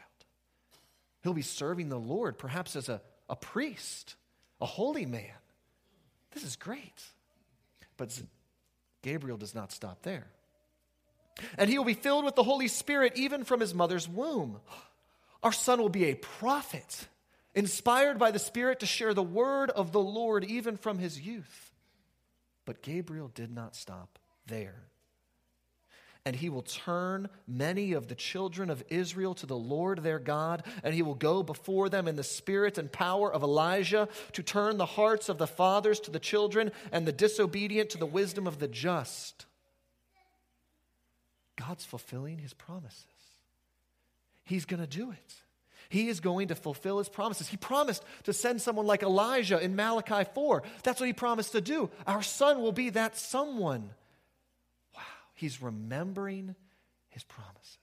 He'll 1.23 1.32
be 1.32 1.42
serving 1.42 1.88
the 1.88 1.99
Lord, 1.99 2.37
perhaps 2.37 2.76
as 2.76 2.88
a, 2.90 3.00
a 3.30 3.37
priest, 3.37 4.16
a 4.61 4.66
holy 4.66 5.06
man. 5.06 5.30
This 6.32 6.42
is 6.42 6.56
great. 6.56 7.02
But 7.97 8.21
Gabriel 9.02 9.37
does 9.37 9.54
not 9.54 9.73
stop 9.73 10.02
there. 10.02 10.26
And 11.59 11.68
he 11.68 11.78
will 11.78 11.85
be 11.85 11.94
filled 11.94 12.25
with 12.25 12.35
the 12.35 12.42
Holy 12.42 12.68
Spirit 12.68 13.12
even 13.16 13.44
from 13.44 13.61
his 13.61 13.75
mother's 13.75 14.09
womb. 14.09 14.61
Our 15.42 15.52
son 15.52 15.80
will 15.80 15.88
be 15.88 16.06
a 16.06 16.14
prophet, 16.14 17.06
inspired 17.54 18.18
by 18.18 18.30
the 18.30 18.38
Spirit 18.38 18.80
to 18.80 18.87
share 18.87 19.14
the 19.14 19.23
word 19.23 19.71
of 19.71 19.92
the 19.92 20.00
Lord 20.00 20.44
even 20.44 20.76
from 20.76 20.99
his 20.99 21.21
youth. 21.21 21.73
But 22.64 22.82
Gabriel 22.82 23.30
did 23.35 23.52
not 23.52 23.75
stop 23.75 24.18
there. 24.47 24.85
And 26.24 26.36
he 26.36 26.50
will 26.50 26.62
turn 26.62 27.28
many 27.48 27.94
of 27.94 28.06
the 28.06 28.14
children 28.14 28.70
of 28.70 28.84
Israel 28.88 29.34
to 29.34 29.46
the 29.46 29.56
Lord 29.56 29.98
their 29.98 30.20
God, 30.20 30.62
and 30.84 30.94
he 30.94 31.02
will 31.02 31.16
go 31.16 31.42
before 31.42 31.88
them 31.88 32.06
in 32.06 32.14
the 32.14 32.22
spirit 32.22 32.78
and 32.78 32.92
power 32.92 33.32
of 33.32 33.42
Elijah 33.42 34.08
to 34.32 34.42
turn 34.42 34.76
the 34.76 34.86
hearts 34.86 35.28
of 35.28 35.38
the 35.38 35.48
fathers 35.48 35.98
to 36.00 36.12
the 36.12 36.20
children 36.20 36.70
and 36.92 37.06
the 37.06 37.12
disobedient 37.12 37.90
to 37.90 37.98
the 37.98 38.06
wisdom 38.06 38.46
of 38.46 38.60
the 38.60 38.68
just. 38.68 39.46
God's 41.56 41.84
fulfilling 41.84 42.38
his 42.38 42.54
promises. 42.54 43.04
He's 44.44 44.64
going 44.64 44.80
to 44.80 44.86
do 44.86 45.10
it. 45.10 45.34
He 45.88 46.08
is 46.08 46.20
going 46.20 46.48
to 46.48 46.54
fulfill 46.54 46.98
his 46.98 47.08
promises. 47.08 47.48
He 47.48 47.56
promised 47.56 48.02
to 48.24 48.32
send 48.32 48.62
someone 48.62 48.86
like 48.86 49.02
Elijah 49.02 49.58
in 49.58 49.76
Malachi 49.76 50.28
4. 50.34 50.62
That's 50.84 51.00
what 51.00 51.06
he 51.06 51.12
promised 51.12 51.52
to 51.52 51.60
do. 51.60 51.90
Our 52.06 52.22
son 52.22 52.62
will 52.62 52.72
be 52.72 52.90
that 52.90 53.16
someone. 53.16 53.90
He's 55.34 55.62
remembering 55.62 56.54
his 57.08 57.24
promises. 57.24 57.78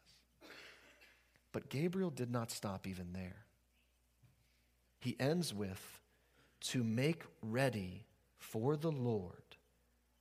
But 1.51 1.69
Gabriel 1.69 2.09
did 2.09 2.31
not 2.31 2.51
stop 2.51 2.87
even 2.87 3.13
there. 3.13 3.45
He 4.99 5.15
ends 5.19 5.53
with 5.53 5.99
to 6.61 6.83
make 6.83 7.23
ready 7.41 8.05
for 8.37 8.75
the 8.75 8.91
Lord 8.91 9.33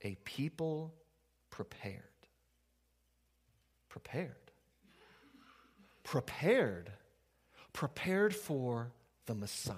a 0.02 0.16
people 0.24 0.94
prepared. 1.50 2.02
Prepared. 3.88 4.32
Prepared. 6.04 6.92
Prepared 7.72 8.34
for 8.34 8.92
the 9.26 9.34
Messiah, 9.34 9.76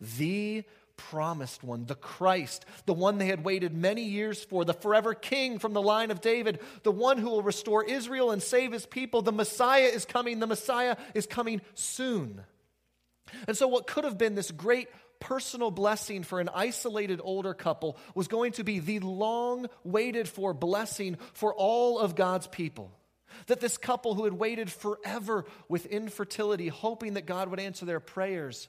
the 0.00 0.64
promised 0.98 1.64
one, 1.64 1.86
the 1.86 1.94
Christ, 1.94 2.66
the 2.84 2.92
one 2.92 3.16
they 3.16 3.28
had 3.28 3.44
waited 3.44 3.72
many 3.72 4.02
years 4.02 4.44
for, 4.44 4.66
the 4.66 4.74
forever 4.74 5.14
king 5.14 5.58
from 5.58 5.72
the 5.72 5.80
line 5.80 6.10
of 6.10 6.20
David, 6.20 6.60
the 6.82 6.92
one 6.92 7.16
who 7.16 7.30
will 7.30 7.42
restore 7.42 7.82
Israel 7.82 8.30
and 8.30 8.42
save 8.42 8.72
his 8.72 8.84
people. 8.84 9.22
The 9.22 9.32
Messiah 9.32 9.86
is 9.86 10.04
coming. 10.04 10.40
The 10.40 10.46
Messiah 10.46 10.96
is 11.14 11.26
coming 11.26 11.62
soon. 11.72 12.42
And 13.46 13.56
so, 13.56 13.68
what 13.68 13.86
could 13.86 14.04
have 14.04 14.18
been 14.18 14.34
this 14.34 14.50
great 14.50 14.88
personal 15.20 15.70
blessing 15.70 16.22
for 16.22 16.40
an 16.40 16.48
isolated 16.54 17.20
older 17.22 17.54
couple 17.54 17.96
was 18.14 18.28
going 18.28 18.52
to 18.52 18.64
be 18.64 18.78
the 18.78 19.00
long 19.00 19.66
waited 19.84 20.28
for 20.28 20.54
blessing 20.54 21.16
for 21.32 21.54
all 21.54 21.98
of 21.98 22.14
God's 22.14 22.46
people. 22.46 22.92
That 23.46 23.60
this 23.60 23.76
couple 23.76 24.14
who 24.14 24.24
had 24.24 24.32
waited 24.32 24.70
forever 24.70 25.44
with 25.68 25.86
infertility, 25.86 26.68
hoping 26.68 27.14
that 27.14 27.26
God 27.26 27.48
would 27.48 27.60
answer 27.60 27.84
their 27.84 28.00
prayers, 28.00 28.68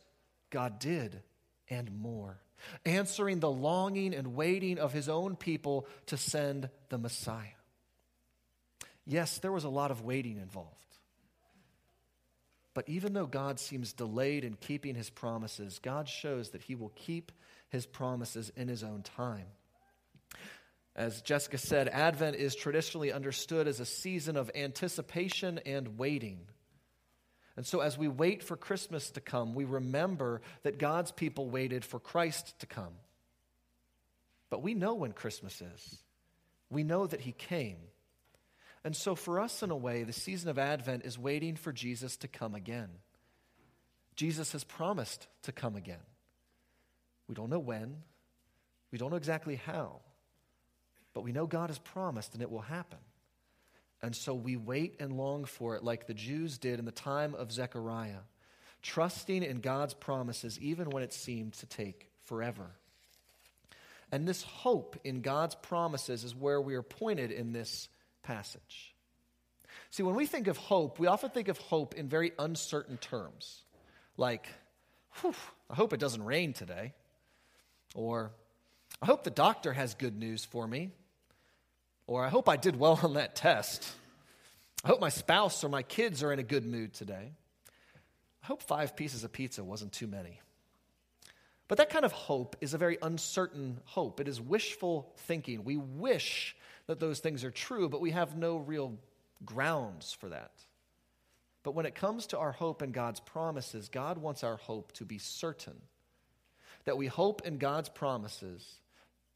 God 0.49 0.79
did 0.79 1.21
and 1.69 1.91
more. 1.91 2.39
answering 2.85 3.39
the 3.39 3.49
longing 3.49 4.13
and 4.13 4.35
waiting 4.35 4.79
of 4.79 4.93
his 4.93 5.09
own 5.09 5.35
people 5.35 5.87
to 6.07 6.17
send 6.17 6.69
the 6.89 6.97
Messiah. 6.97 7.45
Yes, 9.05 9.39
there 9.39 9.51
was 9.51 9.63
a 9.63 9.69
lot 9.69 9.91
of 9.91 10.01
waiting 10.01 10.37
involved. 10.37 10.75
But 12.73 12.87
even 12.87 13.13
though 13.13 13.25
God 13.25 13.59
seems 13.59 13.93
delayed 13.93 14.43
in 14.43 14.53
keeping 14.53 14.95
his 14.95 15.09
promises, 15.09 15.79
God 15.79 16.07
shows 16.07 16.51
that 16.51 16.61
he 16.61 16.75
will 16.75 16.93
keep 16.95 17.31
his 17.69 17.85
promises 17.85 18.51
in 18.55 18.67
his 18.67 18.83
own 18.83 19.01
time. 19.01 19.47
As 20.95 21.21
Jessica 21.21 21.57
said, 21.57 21.87
Advent 21.87 22.35
is 22.35 22.55
traditionally 22.55 23.11
understood 23.11 23.67
as 23.67 23.79
a 23.79 23.85
season 23.85 24.37
of 24.37 24.51
anticipation 24.53 25.59
and 25.65 25.97
waiting. 25.97 26.41
And 27.59 27.67
so, 27.67 27.81
as 27.81 27.97
we 27.97 28.07
wait 28.07 28.41
for 28.41 28.55
Christmas 28.55 29.09
to 29.09 29.19
come, 29.19 29.53
we 29.53 29.65
remember 29.65 30.39
that 30.63 30.79
God's 30.79 31.11
people 31.11 31.49
waited 31.49 31.83
for 31.83 31.99
Christ 31.99 32.57
to 32.59 32.65
come. 32.65 32.93
But 34.49 34.63
we 34.63 34.73
know 34.73 34.93
when 34.93 35.11
Christmas 35.11 35.61
is, 35.61 35.97
we 36.69 36.83
know 36.83 37.05
that 37.05 37.19
He 37.19 37.33
came. 37.33 37.75
And 38.85 38.95
so, 38.95 39.13
for 39.13 39.41
us, 39.41 39.61
in 39.61 39.71
a 39.71 39.75
way, 39.75 40.03
the 40.03 40.13
season 40.13 40.49
of 40.49 40.57
Advent 40.57 41.03
is 41.03 41.19
waiting 41.19 41.57
for 41.57 41.73
Jesus 41.73 42.15
to 42.15 42.29
come 42.29 42.55
again. 42.55 42.91
Jesus 44.15 44.53
has 44.53 44.63
promised 44.63 45.27
to 45.41 45.51
come 45.51 45.75
again. 45.75 46.05
We 47.27 47.35
don't 47.35 47.49
know 47.49 47.59
when, 47.59 47.97
we 48.89 48.97
don't 48.97 49.09
know 49.09 49.17
exactly 49.17 49.57
how, 49.57 49.99
but 51.13 51.25
we 51.25 51.33
know 51.33 51.45
God 51.45 51.69
has 51.69 51.79
promised 51.79 52.35
and 52.35 52.41
it 52.41 52.49
will 52.49 52.61
happen. 52.61 52.99
And 54.01 54.15
so 54.15 54.33
we 54.33 54.55
wait 54.55 54.95
and 54.99 55.17
long 55.17 55.45
for 55.45 55.75
it 55.75 55.83
like 55.83 56.07
the 56.07 56.13
Jews 56.13 56.57
did 56.57 56.79
in 56.79 56.85
the 56.85 56.91
time 56.91 57.35
of 57.35 57.51
Zechariah, 57.51 58.23
trusting 58.81 59.43
in 59.43 59.59
God's 59.59 59.93
promises 59.93 60.57
even 60.59 60.89
when 60.89 61.03
it 61.03 61.13
seemed 61.13 61.53
to 61.53 61.65
take 61.65 62.09
forever. 62.23 62.71
And 64.11 64.27
this 64.27 64.41
hope 64.43 64.97
in 65.03 65.21
God's 65.21 65.55
promises 65.55 66.23
is 66.23 66.33
where 66.33 66.61
we 66.61 66.75
are 66.75 66.81
pointed 66.81 67.31
in 67.31 67.51
this 67.51 67.89
passage. 68.23 68.93
See, 69.91 70.03
when 70.03 70.15
we 70.15 70.25
think 70.25 70.47
of 70.47 70.57
hope, 70.57 70.99
we 70.99 71.07
often 71.07 71.29
think 71.29 71.47
of 71.47 71.57
hope 71.57 71.95
in 71.95 72.07
very 72.07 72.31
uncertain 72.39 72.97
terms, 72.97 73.63
like, 74.17 74.47
whew, 75.21 75.33
I 75.69 75.75
hope 75.75 75.93
it 75.93 75.99
doesn't 75.99 76.23
rain 76.23 76.53
today, 76.53 76.93
or 77.95 78.31
I 79.01 79.05
hope 79.05 79.23
the 79.23 79.29
doctor 79.29 79.73
has 79.73 79.93
good 79.93 80.17
news 80.17 80.45
for 80.45 80.67
me, 80.67 80.91
or 82.09 82.25
I 82.25 82.29
hope 82.29 82.49
I 82.49 82.57
did 82.57 82.75
well 82.75 82.99
on 83.03 83.13
that 83.13 83.35
test. 83.35 83.87
I 84.83 84.87
hope 84.87 84.99
my 84.99 85.09
spouse 85.09 85.63
or 85.63 85.69
my 85.69 85.83
kids 85.83 86.23
are 86.23 86.33
in 86.33 86.39
a 86.39 86.43
good 86.43 86.65
mood 86.65 86.91
today. 86.91 87.33
I 88.43 88.45
hope 88.47 88.63
five 88.63 88.95
pieces 88.95 89.23
of 89.23 89.31
pizza 89.31 89.63
wasn't 89.63 89.93
too 89.93 90.07
many. 90.07 90.41
But 91.67 91.77
that 91.77 91.91
kind 91.91 92.03
of 92.05 92.11
hope 92.11 92.55
is 92.61 92.73
a 92.73 92.79
very 92.79 92.97
uncertain 93.03 93.79
hope. 93.85 94.19
It 94.19 94.27
is 94.27 94.41
wishful 94.41 95.13
thinking. 95.17 95.63
We 95.63 95.77
wish 95.77 96.55
that 96.87 96.99
those 96.99 97.19
things 97.19 97.43
are 97.43 97.51
true, 97.51 97.87
but 97.89 98.01
we 98.01 98.09
have 98.09 98.35
no 98.35 98.57
real 98.57 98.97
grounds 99.45 100.11
for 100.11 100.29
that. 100.29 100.53
But 101.61 101.75
when 101.75 101.85
it 101.85 101.93
comes 101.93 102.25
to 102.27 102.39
our 102.39 102.53
hope 102.53 102.81
in 102.81 102.91
God's 102.91 103.19
promises, 103.19 103.87
God 103.87 104.17
wants 104.17 104.43
our 104.43 104.55
hope 104.55 104.93
to 104.93 105.05
be 105.05 105.19
certain. 105.19 105.79
That 106.85 106.97
we 106.97 107.05
hope 107.05 107.45
in 107.45 107.59
God's 107.59 107.89
promises, 107.89 108.79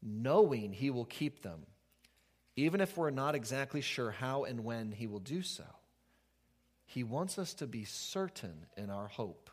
knowing 0.02 0.72
He 0.72 0.90
will 0.90 1.04
keep 1.04 1.42
them, 1.42 1.60
even 2.56 2.80
if 2.80 2.96
we're 2.96 3.10
not 3.10 3.34
exactly 3.34 3.80
sure 3.80 4.10
how 4.10 4.44
and 4.44 4.64
when 4.64 4.92
He 4.92 5.06
will 5.06 5.20
do 5.20 5.42
so. 5.42 5.64
He 6.86 7.02
wants 7.02 7.38
us 7.38 7.54
to 7.54 7.66
be 7.66 7.84
certain 7.84 8.66
in 8.76 8.90
our 8.90 9.08
hope. 9.08 9.50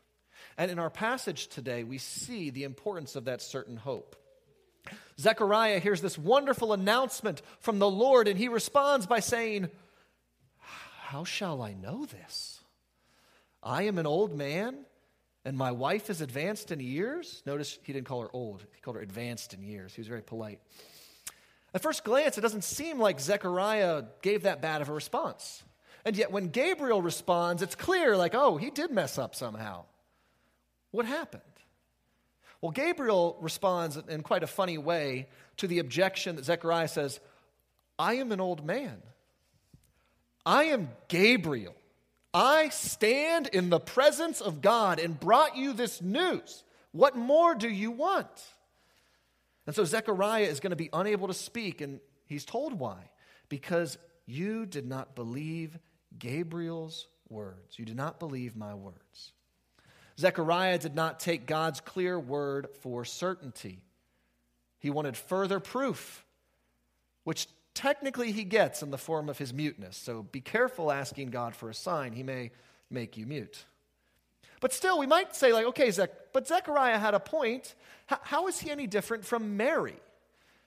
And 0.58 0.70
in 0.70 0.80
our 0.80 0.90
passage 0.90 1.48
today, 1.48 1.84
we 1.84 1.98
see 1.98 2.50
the 2.50 2.64
importance 2.64 3.16
of 3.16 3.26
that 3.26 3.42
certain 3.42 3.78
hope. 3.78 4.16
Zechariah 5.20 5.80
hears 5.80 6.02
this 6.02 6.18
wonderful 6.18 6.74
announcement 6.74 7.42
from 7.60 7.80
the 7.80 7.90
Lord, 7.90 8.28
and 8.28 8.38
he 8.38 8.48
responds 8.48 9.06
by 9.06 9.20
saying, 9.20 9.70
How 10.58 11.24
shall 11.24 11.62
I 11.62 11.74
know 11.74 12.06
this? 12.06 12.60
I 13.64 13.84
am 13.84 14.00
an 14.00 14.08
old 14.08 14.36
man, 14.36 14.78
and 15.46 15.58
my 15.58 15.72
wife 15.72 16.10
is 16.10 16.22
advanced 16.22 16.72
in 16.72 16.80
years. 16.80 17.44
Notice 17.46 17.78
he 17.84 17.94
didn't 17.94 18.08
call 18.08 18.22
her 18.22 18.30
old, 18.34 18.66
he 18.74 18.82
called 18.82 18.98
her 18.98 19.04
advanced 19.04 19.54
in 19.54 19.62
years. 19.62 19.94
He 19.94 20.02
was 20.02 20.08
very 20.08 20.24
polite. 20.24 20.60
At 21.74 21.82
first 21.82 22.04
glance, 22.04 22.38
it 22.38 22.42
doesn't 22.42 22.64
seem 22.64 23.00
like 23.00 23.20
Zechariah 23.20 24.04
gave 24.22 24.44
that 24.44 24.62
bad 24.62 24.82
of 24.82 24.90
a 24.90 24.94
response. 24.94 25.64
And 26.04 26.18
yet, 26.18 26.32
when 26.32 26.48
Gabriel 26.48 27.02
responds, 27.02 27.62
it's 27.62 27.76
clear 27.76 28.18
like, 28.18 28.36
oh, 28.36 28.58
he 28.58 28.70
did 28.70 28.92
mess 28.92 29.18
up 29.18 29.36
somehow. 29.36 29.86
What 30.92 31.06
happened? 31.06 31.44
Well, 32.60 32.72
Gabriel 32.72 33.38
responds 33.40 33.98
in 33.98 34.22
quite 34.22 34.44
a 34.44 34.48
funny 34.48 34.78
way 34.78 35.28
to 35.58 35.68
the 35.68 35.80
objection 35.80 36.36
that 36.36 36.46
Zechariah 36.46 36.88
says, 36.88 37.20
I 37.98 38.16
am 38.16 38.32
an 38.32 38.42
old 38.42 38.66
man. 38.66 39.02
I 40.46 40.66
am 40.66 40.90
Gabriel. 41.08 41.76
I 42.34 42.70
stand 42.70 43.48
in 43.48 43.70
the 43.70 43.80
presence 43.80 44.42
of 44.42 44.62
God 44.62 45.00
and 45.00 45.20
brought 45.20 45.56
you 45.56 45.74
this 45.74 46.02
news. 46.02 46.64
What 46.92 47.16
more 47.16 47.56
do 47.56 47.70
you 47.70 47.92
want? 47.92 48.28
And 49.72 49.76
so 49.78 49.86
Zechariah 49.86 50.44
is 50.44 50.60
going 50.60 50.72
to 50.72 50.76
be 50.76 50.90
unable 50.92 51.30
to 51.30 51.34
speak, 51.34 51.80
and 51.80 52.02
he's 52.26 52.44
told 52.44 52.78
why. 52.78 53.10
Because 53.48 53.98
you 54.26 54.66
did 54.66 54.86
not 54.86 55.16
believe 55.16 55.80
Gabriel's 56.20 57.08
words. 57.30 57.80
You 57.80 57.86
did 57.86 57.96
not 57.96 58.20
believe 58.20 58.58
my 58.58 58.74
words. 58.76 59.32
Zechariah 60.20 60.78
did 60.78 60.94
not 60.94 61.22
take 61.22 61.46
God's 61.46 61.80
clear 61.80 62.20
word 62.20 62.68
for 62.82 63.06
certainty. 63.06 63.80
He 64.78 64.90
wanted 64.90 65.16
further 65.16 65.62
proof, 65.62 66.26
which 67.24 67.48
technically 67.74 68.34
he 68.34 68.44
gets 68.44 68.84
in 68.84 68.92
the 68.92 68.98
form 68.98 69.30
of 69.30 69.38
his 69.38 69.54
muteness. 69.54 69.96
So 69.96 70.22
be 70.22 70.42
careful 70.42 70.92
asking 70.92 71.30
God 71.30 71.56
for 71.56 71.70
a 71.70 71.74
sign. 71.74 72.12
He 72.12 72.24
may 72.24 72.52
make 72.90 73.16
you 73.16 73.26
mute. 73.26 73.64
But 74.62 74.74
still, 74.74 75.00
we 75.00 75.08
might 75.08 75.36
say, 75.36 75.52
like, 75.52 75.66
okay, 75.66 75.92
but 76.32 76.48
Zechariah 76.48 77.00
had 77.00 77.16
a 77.16 77.20
point. 77.20 77.76
H- 78.10 78.20
how 78.22 78.48
is 78.48 78.60
he 78.60 78.70
any 78.72 78.88
different 78.88 79.26
from 79.26 79.58
Mary? 79.58 79.98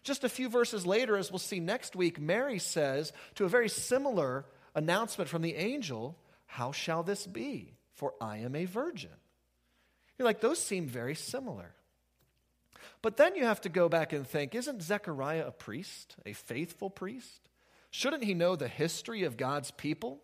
Just 0.03 0.25
a 0.25 0.29
few 0.29 0.51
verses 0.51 0.85
later, 0.85 1.17
as 1.17 1.31
we'll 1.31 1.39
see 1.39 1.61
next 1.61 1.97
week, 1.97 2.21
Mary 2.21 2.59
says 2.59 3.13
to 3.37 3.45
a 3.45 3.49
very 3.49 3.69
similar 3.69 4.45
announcement 4.75 5.31
from 5.31 5.43
the 5.43 5.55
angel, 5.55 6.19
How 6.47 6.73
shall 6.73 7.05
this 7.05 7.27
be? 7.27 7.73
For 7.95 8.13
I 8.21 8.39
am 8.39 8.57
a 8.57 8.65
virgin. 8.65 9.11
You're 10.19 10.27
like, 10.27 10.41
those 10.41 10.59
seem 10.59 10.89
very 10.89 11.15
similar. 11.15 11.73
But 13.01 13.17
then 13.17 13.37
you 13.37 13.45
have 13.45 13.61
to 13.63 13.69
go 13.69 13.89
back 13.89 14.13
and 14.13 14.27
think 14.27 14.55
isn't 14.55 14.83
Zechariah 14.83 15.47
a 15.47 15.53
priest, 15.53 16.17
a 16.27 16.33
faithful 16.33 16.91
priest? 16.91 17.49
Shouldn't 17.91 18.25
he 18.25 18.35
know 18.35 18.57
the 18.57 18.67
history 18.67 19.23
of 19.23 19.37
God's 19.37 19.71
people? 19.71 20.21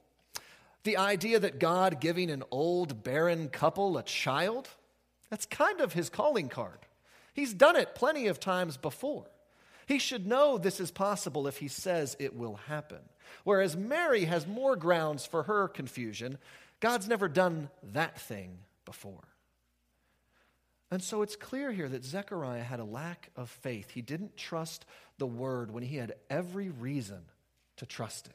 The 0.85 0.97
idea 0.97 1.39
that 1.39 1.59
God 1.59 2.01
giving 2.01 2.31
an 2.31 2.43
old 2.51 3.03
barren 3.03 3.49
couple 3.49 3.99
a 3.99 4.03
child? 4.03 4.69
That's 5.29 5.47
kind 5.47 5.81
of 5.81 5.93
his 5.93 6.09
calling 6.09 6.49
card. 6.49 6.79
He's 7.35 7.55
done 7.55 7.77
it 7.77 7.95
plenty 7.95 8.27
of 8.27 8.41
times 8.41 8.77
before. 8.77 9.27
He 9.87 9.99
should 9.99 10.27
know 10.27 10.57
this 10.57 10.81
is 10.81 10.91
possible 10.91 11.47
if 11.47 11.59
he 11.59 11.69
says 11.69 12.17
it 12.19 12.35
will 12.35 12.57
happen. 12.69 13.01
Whereas 13.45 13.77
Mary 13.77 14.25
has 14.25 14.47
more 14.47 14.77
grounds 14.77 15.27
for 15.27 15.45
her 15.45 15.69
confusion. 15.69 16.39
God's 16.81 17.09
never 17.09 17.29
done 17.29 17.71
that 17.93 18.21
thing 18.21 18.59
before. 18.85 19.29
And 20.91 21.03
so 21.03 21.23
it's 21.23 21.37
clear 21.37 21.71
here 21.71 21.89
that 21.89 22.05
Zechariah 22.05 22.65
had 22.65 22.81
a 22.81 22.85
lack 22.85 23.31
of 23.37 23.49
faith. 23.49 23.91
He 23.91 24.03
didn't 24.03 24.37
trust 24.37 24.85
the 25.19 25.27
word 25.27 25.71
when 25.71 25.85
he 25.85 25.97
had 25.97 26.15
every 26.29 26.69
reason 26.69 27.23
to 27.77 27.87
trust 27.87 28.27
it. 28.27 28.35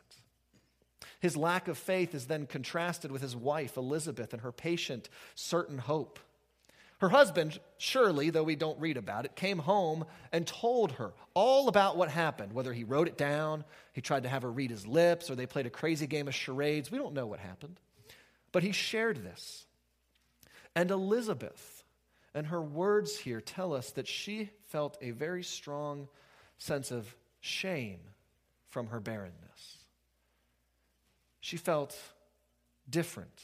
His 1.26 1.36
lack 1.36 1.68
of 1.68 1.80
faith 1.80 2.14
is 2.14 2.28
then 2.28 2.46
contrasted 2.46 3.12
with 3.12 3.24
his 3.24 3.36
wife, 3.36 3.78
Elizabeth, 3.78 4.32
and 4.32 4.44
her 4.44 4.52
patient, 4.52 5.10
certain 5.34 5.80
hope. 5.80 6.20
Her 7.00 7.10
husband, 7.10 7.60
surely, 7.80 8.30
though 8.30 8.44
we 8.44 8.56
don't 8.56 8.80
read 8.80 8.96
about 8.96 9.26
it, 9.26 9.36
came 9.36 9.58
home 9.58 10.06
and 10.32 10.46
told 10.46 10.92
her 10.92 11.14
all 11.34 11.68
about 11.68 11.98
what 11.98 12.12
happened, 12.12 12.54
whether 12.54 12.72
he 12.74 12.84
wrote 12.84 13.08
it 13.08 13.18
down, 13.18 13.64
he 13.94 14.02
tried 14.02 14.22
to 14.22 14.30
have 14.30 14.44
her 14.44 14.52
read 14.52 14.70
his 14.70 14.86
lips, 14.86 15.32
or 15.32 15.34
they 15.34 15.48
played 15.48 15.66
a 15.66 15.72
crazy 15.72 16.06
game 16.06 16.28
of 16.28 16.36
charades. 16.36 16.92
We 16.92 17.00
don't 17.00 17.16
know 17.16 17.26
what 17.26 17.40
happened. 17.40 17.80
But 18.52 18.62
he 18.62 18.72
shared 18.72 19.24
this. 19.24 19.66
And 20.76 20.92
Elizabeth, 20.92 21.84
and 22.36 22.46
her 22.46 22.62
words 22.62 23.18
here 23.18 23.42
tell 23.42 23.74
us 23.74 23.90
that 23.94 24.08
she 24.08 24.52
felt 24.68 24.96
a 25.02 25.10
very 25.10 25.42
strong 25.42 26.08
sense 26.60 26.92
of 26.92 27.16
shame 27.42 28.02
from 28.70 28.90
her 28.90 29.00
barrenness. 29.00 29.45
She 31.46 31.58
felt 31.58 31.96
different, 32.90 33.40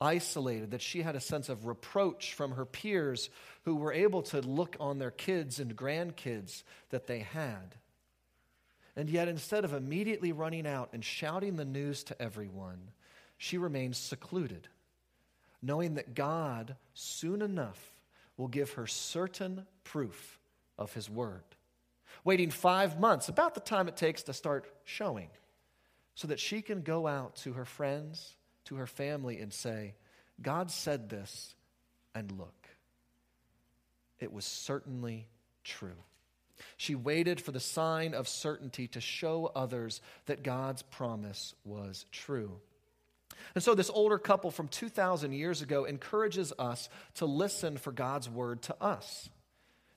isolated, 0.00 0.72
that 0.72 0.82
she 0.82 1.02
had 1.02 1.14
a 1.14 1.20
sense 1.20 1.48
of 1.48 1.64
reproach 1.64 2.34
from 2.34 2.50
her 2.56 2.64
peers 2.64 3.30
who 3.62 3.76
were 3.76 3.92
able 3.92 4.22
to 4.22 4.40
look 4.40 4.76
on 4.80 4.98
their 4.98 5.12
kids 5.12 5.60
and 5.60 5.76
grandkids 5.76 6.64
that 6.90 7.06
they 7.06 7.20
had. 7.20 7.76
And 8.96 9.08
yet, 9.08 9.28
instead 9.28 9.64
of 9.64 9.74
immediately 9.74 10.32
running 10.32 10.66
out 10.66 10.88
and 10.92 11.04
shouting 11.04 11.54
the 11.54 11.64
news 11.64 12.02
to 12.02 12.20
everyone, 12.20 12.90
she 13.38 13.58
remained 13.58 13.94
secluded, 13.94 14.66
knowing 15.62 15.94
that 15.94 16.16
God 16.16 16.74
soon 16.94 17.42
enough 17.42 17.92
will 18.36 18.48
give 18.48 18.72
her 18.72 18.88
certain 18.88 19.68
proof 19.84 20.40
of 20.76 20.92
his 20.94 21.08
word. 21.08 21.44
Waiting 22.24 22.50
five 22.50 22.98
months, 22.98 23.28
about 23.28 23.54
the 23.54 23.60
time 23.60 23.86
it 23.86 23.96
takes 23.96 24.24
to 24.24 24.32
start 24.32 24.66
showing, 24.84 25.28
so 26.14 26.28
that 26.28 26.40
she 26.40 26.62
can 26.62 26.82
go 26.82 27.06
out 27.06 27.36
to 27.36 27.54
her 27.54 27.64
friends, 27.64 28.36
to 28.66 28.76
her 28.76 28.86
family, 28.86 29.40
and 29.40 29.52
say, 29.52 29.94
God 30.40 30.70
said 30.70 31.08
this, 31.08 31.54
and 32.14 32.32
look, 32.32 32.68
it 34.20 34.32
was 34.32 34.44
certainly 34.44 35.26
true. 35.64 35.96
She 36.76 36.94
waited 36.94 37.40
for 37.40 37.52
the 37.52 37.60
sign 37.60 38.14
of 38.14 38.28
certainty 38.28 38.86
to 38.88 39.00
show 39.00 39.50
others 39.54 40.00
that 40.26 40.42
God's 40.42 40.82
promise 40.82 41.54
was 41.64 42.06
true. 42.12 42.60
And 43.54 43.62
so, 43.62 43.74
this 43.74 43.90
older 43.90 44.18
couple 44.18 44.50
from 44.50 44.68
2,000 44.68 45.32
years 45.32 45.62
ago 45.62 45.84
encourages 45.84 46.52
us 46.58 46.88
to 47.14 47.26
listen 47.26 47.76
for 47.76 47.92
God's 47.92 48.28
word 48.28 48.62
to 48.62 48.76
us. 48.80 49.28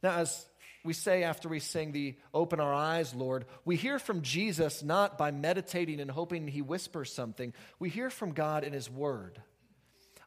Now, 0.03 0.17
as 0.17 0.45
we 0.87 0.93
say 0.93 1.23
after 1.23 1.49
we 1.49 1.59
sing 1.59 1.91
the 1.91 2.15
Open 2.33 2.59
Our 2.59 2.73
Eyes, 2.73 3.13
Lord, 3.13 3.45
we 3.65 3.75
hear 3.75 3.99
from 3.99 4.21
Jesus 4.21 4.81
not 4.81 5.17
by 5.17 5.31
meditating 5.31 5.99
and 5.99 6.09
hoping 6.09 6.47
he 6.47 6.61
whispers 6.61 7.13
something, 7.13 7.53
we 7.77 7.89
hear 7.89 8.09
from 8.09 8.31
God 8.31 8.63
in 8.63 8.73
his 8.73 8.89
word. 8.89 9.41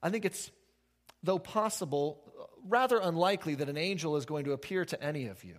I 0.03 0.11
think 0.11 0.25
it's, 0.25 0.51
though 1.23 1.39
possible, 1.39 2.21
rather 2.69 2.99
unlikely 2.99 3.57
that 3.57 3.71
an 3.71 3.79
angel 3.79 4.17
is 4.17 4.27
going 4.27 4.45
to 4.45 4.53
appear 4.53 4.85
to 4.85 5.03
any 5.03 5.27
of 5.27 5.43
you 5.43 5.57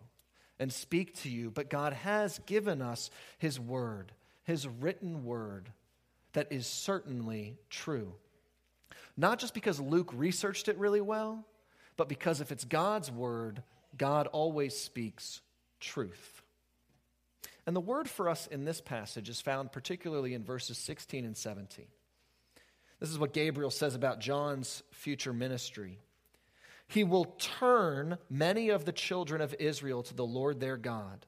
and 0.59 0.71
speak 0.71 1.15
to 1.21 1.29
you, 1.29 1.49
but 1.49 1.69
God 1.69 1.93
has 1.93 2.39
given 2.45 2.81
us 2.81 3.09
his 3.39 3.59
word, 3.59 4.11
his 4.43 4.67
written 4.67 5.25
word 5.25 5.71
that 6.33 6.51
is 6.51 6.67
certainly 6.67 7.57
true. 7.71 8.13
Not 9.17 9.39
just 9.39 9.55
because 9.55 9.79
Luke 9.79 10.11
researched 10.13 10.67
it 10.67 10.77
really 10.77 11.01
well, 11.01 11.45
but 11.97 12.07
because 12.07 12.39
if 12.39 12.51
it's 12.51 12.65
God's 12.65 13.11
word, 13.11 13.63
God 13.97 14.27
always 14.27 14.77
speaks 14.77 15.41
truth. 15.79 16.41
And 17.65 17.75
the 17.75 17.81
word 17.81 18.09
for 18.09 18.29
us 18.29 18.47
in 18.47 18.65
this 18.65 18.81
passage 18.81 19.29
is 19.29 19.41
found 19.41 19.71
particularly 19.71 20.33
in 20.33 20.43
verses 20.43 20.77
16 20.77 21.25
and 21.25 21.37
17. 21.37 21.85
This 22.99 23.09
is 23.09 23.19
what 23.19 23.33
Gabriel 23.33 23.71
says 23.71 23.95
about 23.95 24.19
John's 24.19 24.83
future 24.91 25.33
ministry. 25.33 25.99
He 26.87 27.03
will 27.03 27.25
turn 27.59 28.17
many 28.29 28.69
of 28.69 28.85
the 28.85 28.91
children 28.91 29.41
of 29.41 29.55
Israel 29.59 30.03
to 30.03 30.13
the 30.13 30.25
Lord 30.25 30.59
their 30.59 30.77
God 30.77 31.25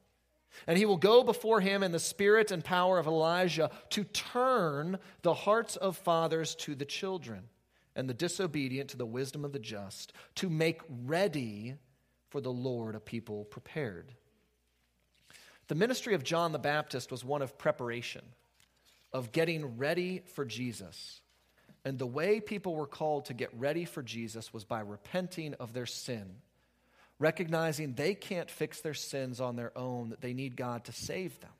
and 0.67 0.77
he 0.77 0.85
will 0.85 0.97
go 0.97 1.23
before 1.23 1.61
him 1.61 1.83
in 1.83 1.91
the 1.91 1.99
spirit 1.99 2.51
and 2.51 2.63
power 2.63 2.99
of 2.99 3.07
Elijah 3.07 3.69
to 3.91 4.03
turn 4.03 4.99
the 5.21 5.33
hearts 5.33 5.75
of 5.75 5.97
fathers 5.97 6.55
to 6.55 6.75
the 6.75 6.85
children 6.85 7.43
and 7.95 8.09
the 8.09 8.13
disobedient 8.13 8.89
to 8.89 8.97
the 8.97 9.05
wisdom 9.05 9.45
of 9.45 9.53
the 9.53 9.59
just, 9.59 10.13
to 10.35 10.49
make 10.49 10.81
ready 11.05 11.75
for 12.33 12.41
the 12.41 12.51
Lord 12.51 12.95
a 12.95 12.99
people 12.99 13.45
prepared. 13.45 14.11
The 15.67 15.75
ministry 15.75 16.15
of 16.15 16.23
John 16.23 16.51
the 16.51 16.59
Baptist 16.59 17.11
was 17.11 17.23
one 17.23 17.43
of 17.43 17.59
preparation, 17.59 18.25
of 19.13 19.31
getting 19.31 19.77
ready 19.77 20.23
for 20.33 20.43
Jesus. 20.43 21.21
And 21.85 21.99
the 21.99 22.07
way 22.07 22.41
people 22.41 22.75
were 22.75 22.87
called 22.87 23.25
to 23.25 23.35
get 23.35 23.57
ready 23.57 23.85
for 23.85 24.01
Jesus 24.01 24.51
was 24.51 24.65
by 24.65 24.79
repenting 24.79 25.53
of 25.53 25.73
their 25.73 25.85
sin 25.85 26.37
recognizing 27.19 27.93
they 27.93 28.15
can't 28.15 28.49
fix 28.49 28.81
their 28.81 28.93
sins 28.93 29.39
on 29.39 29.55
their 29.55 29.77
own, 29.77 30.09
that 30.09 30.19
they 30.19 30.33
need 30.33 30.57
God 30.57 30.85
to 30.85 30.91
save 30.91 31.39
them. 31.39 31.51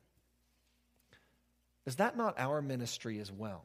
Is 1.86 1.98
that 1.98 2.18
not 2.18 2.40
our 2.40 2.62
ministry 2.62 3.20
as 3.20 3.32
well? 3.32 3.64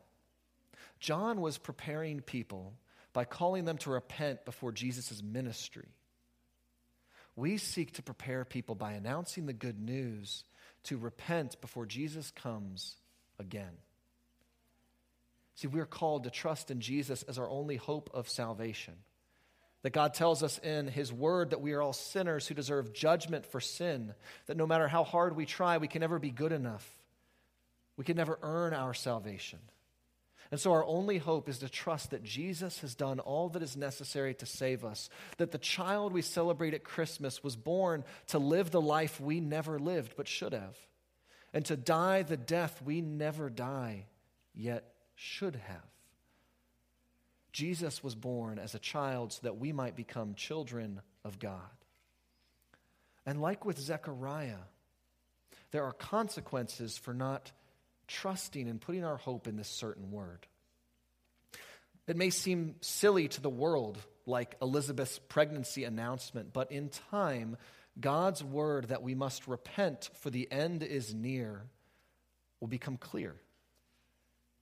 John 1.00 1.40
was 1.40 1.58
preparing 1.58 2.20
people 2.20 2.74
by 3.12 3.24
calling 3.24 3.64
them 3.64 3.78
to 3.78 3.90
repent 3.90 4.44
before 4.44 4.70
Jesus' 4.70 5.22
ministry. 5.22 5.88
We 7.38 7.56
seek 7.56 7.92
to 7.92 8.02
prepare 8.02 8.44
people 8.44 8.74
by 8.74 8.94
announcing 8.94 9.46
the 9.46 9.52
good 9.52 9.78
news 9.78 10.42
to 10.84 10.96
repent 10.96 11.60
before 11.60 11.86
Jesus 11.86 12.32
comes 12.32 12.96
again. 13.38 13.78
See, 15.54 15.68
we 15.68 15.78
are 15.78 15.86
called 15.86 16.24
to 16.24 16.30
trust 16.30 16.72
in 16.72 16.80
Jesus 16.80 17.22
as 17.22 17.38
our 17.38 17.48
only 17.48 17.76
hope 17.76 18.10
of 18.12 18.28
salvation. 18.28 18.94
That 19.82 19.92
God 19.92 20.14
tells 20.14 20.42
us 20.42 20.58
in 20.58 20.88
His 20.88 21.12
Word 21.12 21.50
that 21.50 21.60
we 21.60 21.74
are 21.74 21.80
all 21.80 21.92
sinners 21.92 22.48
who 22.48 22.56
deserve 22.56 22.92
judgment 22.92 23.46
for 23.46 23.60
sin, 23.60 24.14
that 24.46 24.56
no 24.56 24.66
matter 24.66 24.88
how 24.88 25.04
hard 25.04 25.36
we 25.36 25.46
try, 25.46 25.78
we 25.78 25.86
can 25.86 26.00
never 26.00 26.18
be 26.18 26.32
good 26.32 26.50
enough. 26.50 26.90
We 27.96 28.04
can 28.04 28.16
never 28.16 28.36
earn 28.42 28.74
our 28.74 28.94
salvation. 28.94 29.60
And 30.50 30.58
so 30.58 30.72
our 30.72 30.84
only 30.84 31.18
hope 31.18 31.48
is 31.48 31.58
to 31.58 31.68
trust 31.68 32.10
that 32.10 32.22
Jesus 32.22 32.80
has 32.80 32.94
done 32.94 33.20
all 33.20 33.50
that 33.50 33.62
is 33.62 33.76
necessary 33.76 34.32
to 34.34 34.46
save 34.46 34.84
us, 34.84 35.10
that 35.36 35.50
the 35.50 35.58
child 35.58 36.12
we 36.12 36.22
celebrate 36.22 36.72
at 36.74 36.84
Christmas 36.84 37.44
was 37.44 37.54
born 37.54 38.04
to 38.28 38.38
live 38.38 38.70
the 38.70 38.80
life 38.80 39.20
we 39.20 39.40
never 39.40 39.78
lived 39.78 40.14
but 40.16 40.26
should 40.26 40.54
have, 40.54 40.76
and 41.52 41.64
to 41.66 41.76
die 41.76 42.22
the 42.22 42.36
death 42.36 42.80
we 42.82 43.02
never 43.02 43.50
die 43.50 44.06
yet 44.54 44.84
should 45.14 45.56
have. 45.56 45.84
Jesus 47.52 48.02
was 48.02 48.14
born 48.14 48.58
as 48.58 48.74
a 48.74 48.78
child 48.78 49.32
so 49.32 49.40
that 49.42 49.58
we 49.58 49.72
might 49.72 49.96
become 49.96 50.34
children 50.34 51.02
of 51.24 51.38
God. 51.38 51.60
And 53.26 53.42
like 53.42 53.64
with 53.66 53.78
Zechariah, 53.78 54.64
there 55.72 55.84
are 55.84 55.92
consequences 55.92 56.96
for 56.96 57.12
not 57.12 57.52
trusting 58.08 58.68
and 58.68 58.80
putting 58.80 59.04
our 59.04 59.16
hope 59.16 59.46
in 59.46 59.56
this 59.56 59.68
certain 59.68 60.10
word. 60.10 60.46
It 62.06 62.16
may 62.16 62.30
seem 62.30 62.76
silly 62.80 63.28
to 63.28 63.40
the 63.40 63.50
world, 63.50 63.98
like 64.26 64.56
Elizabeth's 64.62 65.18
pregnancy 65.18 65.84
announcement, 65.84 66.52
but 66.52 66.72
in 66.72 66.88
time, 67.10 67.56
God's 68.00 68.42
word 68.42 68.88
that 68.88 69.02
we 69.02 69.14
must 69.14 69.46
repent 69.46 70.10
for 70.20 70.30
the 70.30 70.50
end 70.50 70.82
is 70.82 71.14
near 71.14 71.62
will 72.60 72.68
become 72.68 72.96
clear. 72.96 73.36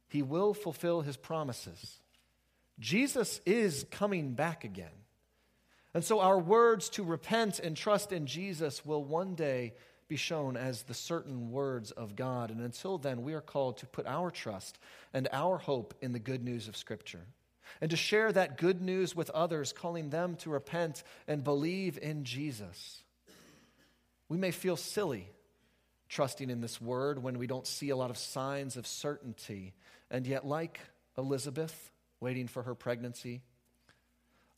He 0.09 0.23
will 0.23 0.55
fulfill 0.55 1.01
his 1.01 1.17
promises. 1.17 2.01
Jesus 2.79 3.41
is 3.47 3.87
coming 3.91 4.35
back 4.35 4.65
again. 4.65 4.91
And 5.95 6.05
so 6.05 6.21
our 6.21 6.39
words 6.39 6.91
to 6.91 7.05
repent 7.05 7.59
and 7.59 7.77
trust 7.77 8.13
in 8.13 8.27
Jesus 8.27 8.85
will 8.85 9.03
one 9.03 9.35
day 9.35 9.75
be 10.09 10.17
shown 10.17 10.57
as 10.57 10.83
the 10.83 10.95
certain 10.95 11.51
words 11.51 11.91
of 11.91 12.17
God. 12.17 12.51
And 12.51 12.61
until 12.61 12.99
then, 12.99 13.23
we 13.23 13.35
are 13.35 13.41
called 13.41 13.79
to 13.79 13.87
put 13.87 14.07
our 14.07 14.31
trust 14.31 14.79
and 15.13 15.29
our 15.33 15.59
hope 15.59 15.95
in 16.01 16.13
the 16.13 16.19
good 16.19 16.45
news 16.45 16.69
of 16.69 16.77
Scripture 16.77 17.27
and 17.81 17.91
to 17.91 17.97
share 17.97 18.33
that 18.33 18.59
good 18.59 18.81
news 18.81 19.15
with 19.15 19.31
others, 19.31 19.73
calling 19.73 20.11
them 20.11 20.37
to 20.37 20.51
repent 20.51 21.03
and 21.27 21.45
believe 21.45 21.99
in 22.01 22.25
Jesus. 22.25 23.03
We 24.29 24.39
may 24.39 24.51
feel 24.51 24.77
silly 24.77 25.29
trusting 26.09 26.51
in 26.51 26.61
this 26.61 26.81
word 26.81 27.23
when 27.23 27.39
we 27.39 27.47
don't 27.47 27.67
see 27.67 27.91
a 27.91 27.97
lot 27.97 28.11
of 28.11 28.19
signs 28.19 28.77
of 28.77 28.87
certainty. 28.87 29.75
And 30.11 30.27
yet, 30.27 30.47
like 30.47 30.81
Elizabeth, 31.19 31.91
waiting 32.21 32.47
for 32.47 32.63
her 32.63 32.75
pregnancy. 32.75 33.43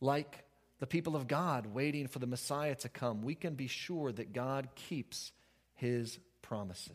Like 0.01 0.45
the 0.79 0.87
people 0.87 1.17
of 1.17 1.27
God 1.27 1.67
waiting 1.67 2.07
for 2.07 2.19
the 2.19 2.27
Messiah 2.27 2.75
to 2.77 2.89
come, 2.89 3.23
we 3.23 3.35
can 3.35 3.55
be 3.55 3.67
sure 3.67 4.13
that 4.13 4.33
God 4.33 4.69
keeps 4.75 5.33
his 5.79 6.19
promises. 6.43 6.93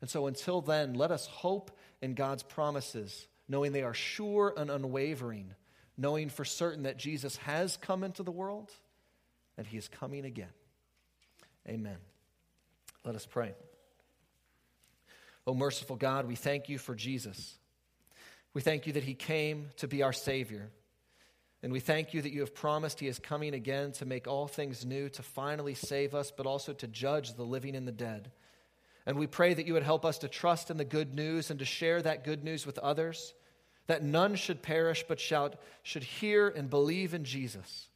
And 0.00 0.10
so 0.10 0.26
until 0.26 0.60
then, 0.60 0.94
let 0.94 1.10
us 1.10 1.26
hope 1.26 1.70
in 2.02 2.14
God's 2.14 2.42
promises, 2.42 3.26
knowing 3.48 3.72
they 3.72 3.82
are 3.82 3.94
sure 3.94 4.52
and 4.56 4.70
unwavering, 4.70 5.54
knowing 5.96 6.28
for 6.28 6.44
certain 6.44 6.82
that 6.82 6.98
Jesus 6.98 7.36
has 7.38 7.76
come 7.76 8.04
into 8.04 8.22
the 8.22 8.30
world 8.30 8.70
and 9.56 9.66
he 9.66 9.78
is 9.78 9.88
coming 9.88 10.24
again. 10.24 10.52
Amen. 11.68 11.96
Let 13.04 13.14
us 13.14 13.26
pray. 13.26 13.54
O 15.46 15.54
merciful 15.54 15.96
God, 15.96 16.26
we 16.26 16.34
thank 16.34 16.68
you 16.68 16.76
for 16.76 16.94
Jesus. 16.94 17.56
We 18.52 18.62
thank 18.62 18.86
you 18.86 18.94
that 18.94 19.04
he 19.04 19.14
came 19.14 19.68
to 19.76 19.88
be 19.88 20.02
our 20.02 20.12
Savior. 20.12 20.70
And 21.62 21.72
we 21.72 21.80
thank 21.80 22.14
you 22.14 22.22
that 22.22 22.32
you 22.32 22.40
have 22.40 22.54
promised 22.54 23.00
he 23.00 23.08
is 23.08 23.18
coming 23.18 23.54
again 23.54 23.92
to 23.92 24.06
make 24.06 24.28
all 24.28 24.46
things 24.46 24.84
new, 24.84 25.08
to 25.10 25.22
finally 25.22 25.74
save 25.74 26.14
us, 26.14 26.30
but 26.30 26.46
also 26.46 26.72
to 26.74 26.86
judge 26.86 27.34
the 27.34 27.44
living 27.44 27.74
and 27.74 27.88
the 27.88 27.92
dead. 27.92 28.30
And 29.06 29.18
we 29.18 29.26
pray 29.26 29.54
that 29.54 29.66
you 29.66 29.72
would 29.72 29.82
help 29.82 30.04
us 30.04 30.18
to 30.18 30.28
trust 30.28 30.70
in 30.70 30.76
the 30.76 30.84
good 30.84 31.14
news 31.14 31.50
and 31.50 31.58
to 31.60 31.64
share 31.64 32.02
that 32.02 32.24
good 32.24 32.44
news 32.44 32.66
with 32.66 32.78
others, 32.78 33.34
that 33.86 34.02
none 34.02 34.34
should 34.34 34.62
perish, 34.62 35.04
but 35.08 35.20
shout, 35.20 35.56
should 35.82 36.02
hear 36.02 36.48
and 36.48 36.68
believe 36.68 37.14
in 37.14 37.24
Jesus. 37.24 37.88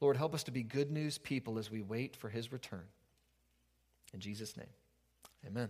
Lord, 0.00 0.16
help 0.16 0.34
us 0.34 0.44
to 0.44 0.50
be 0.50 0.62
good 0.62 0.90
news 0.90 1.18
people 1.18 1.58
as 1.58 1.70
we 1.70 1.82
wait 1.82 2.16
for 2.16 2.30
his 2.30 2.52
return. 2.52 2.84
In 4.14 4.20
Jesus' 4.20 4.56
name, 4.56 4.66
amen. 5.46 5.68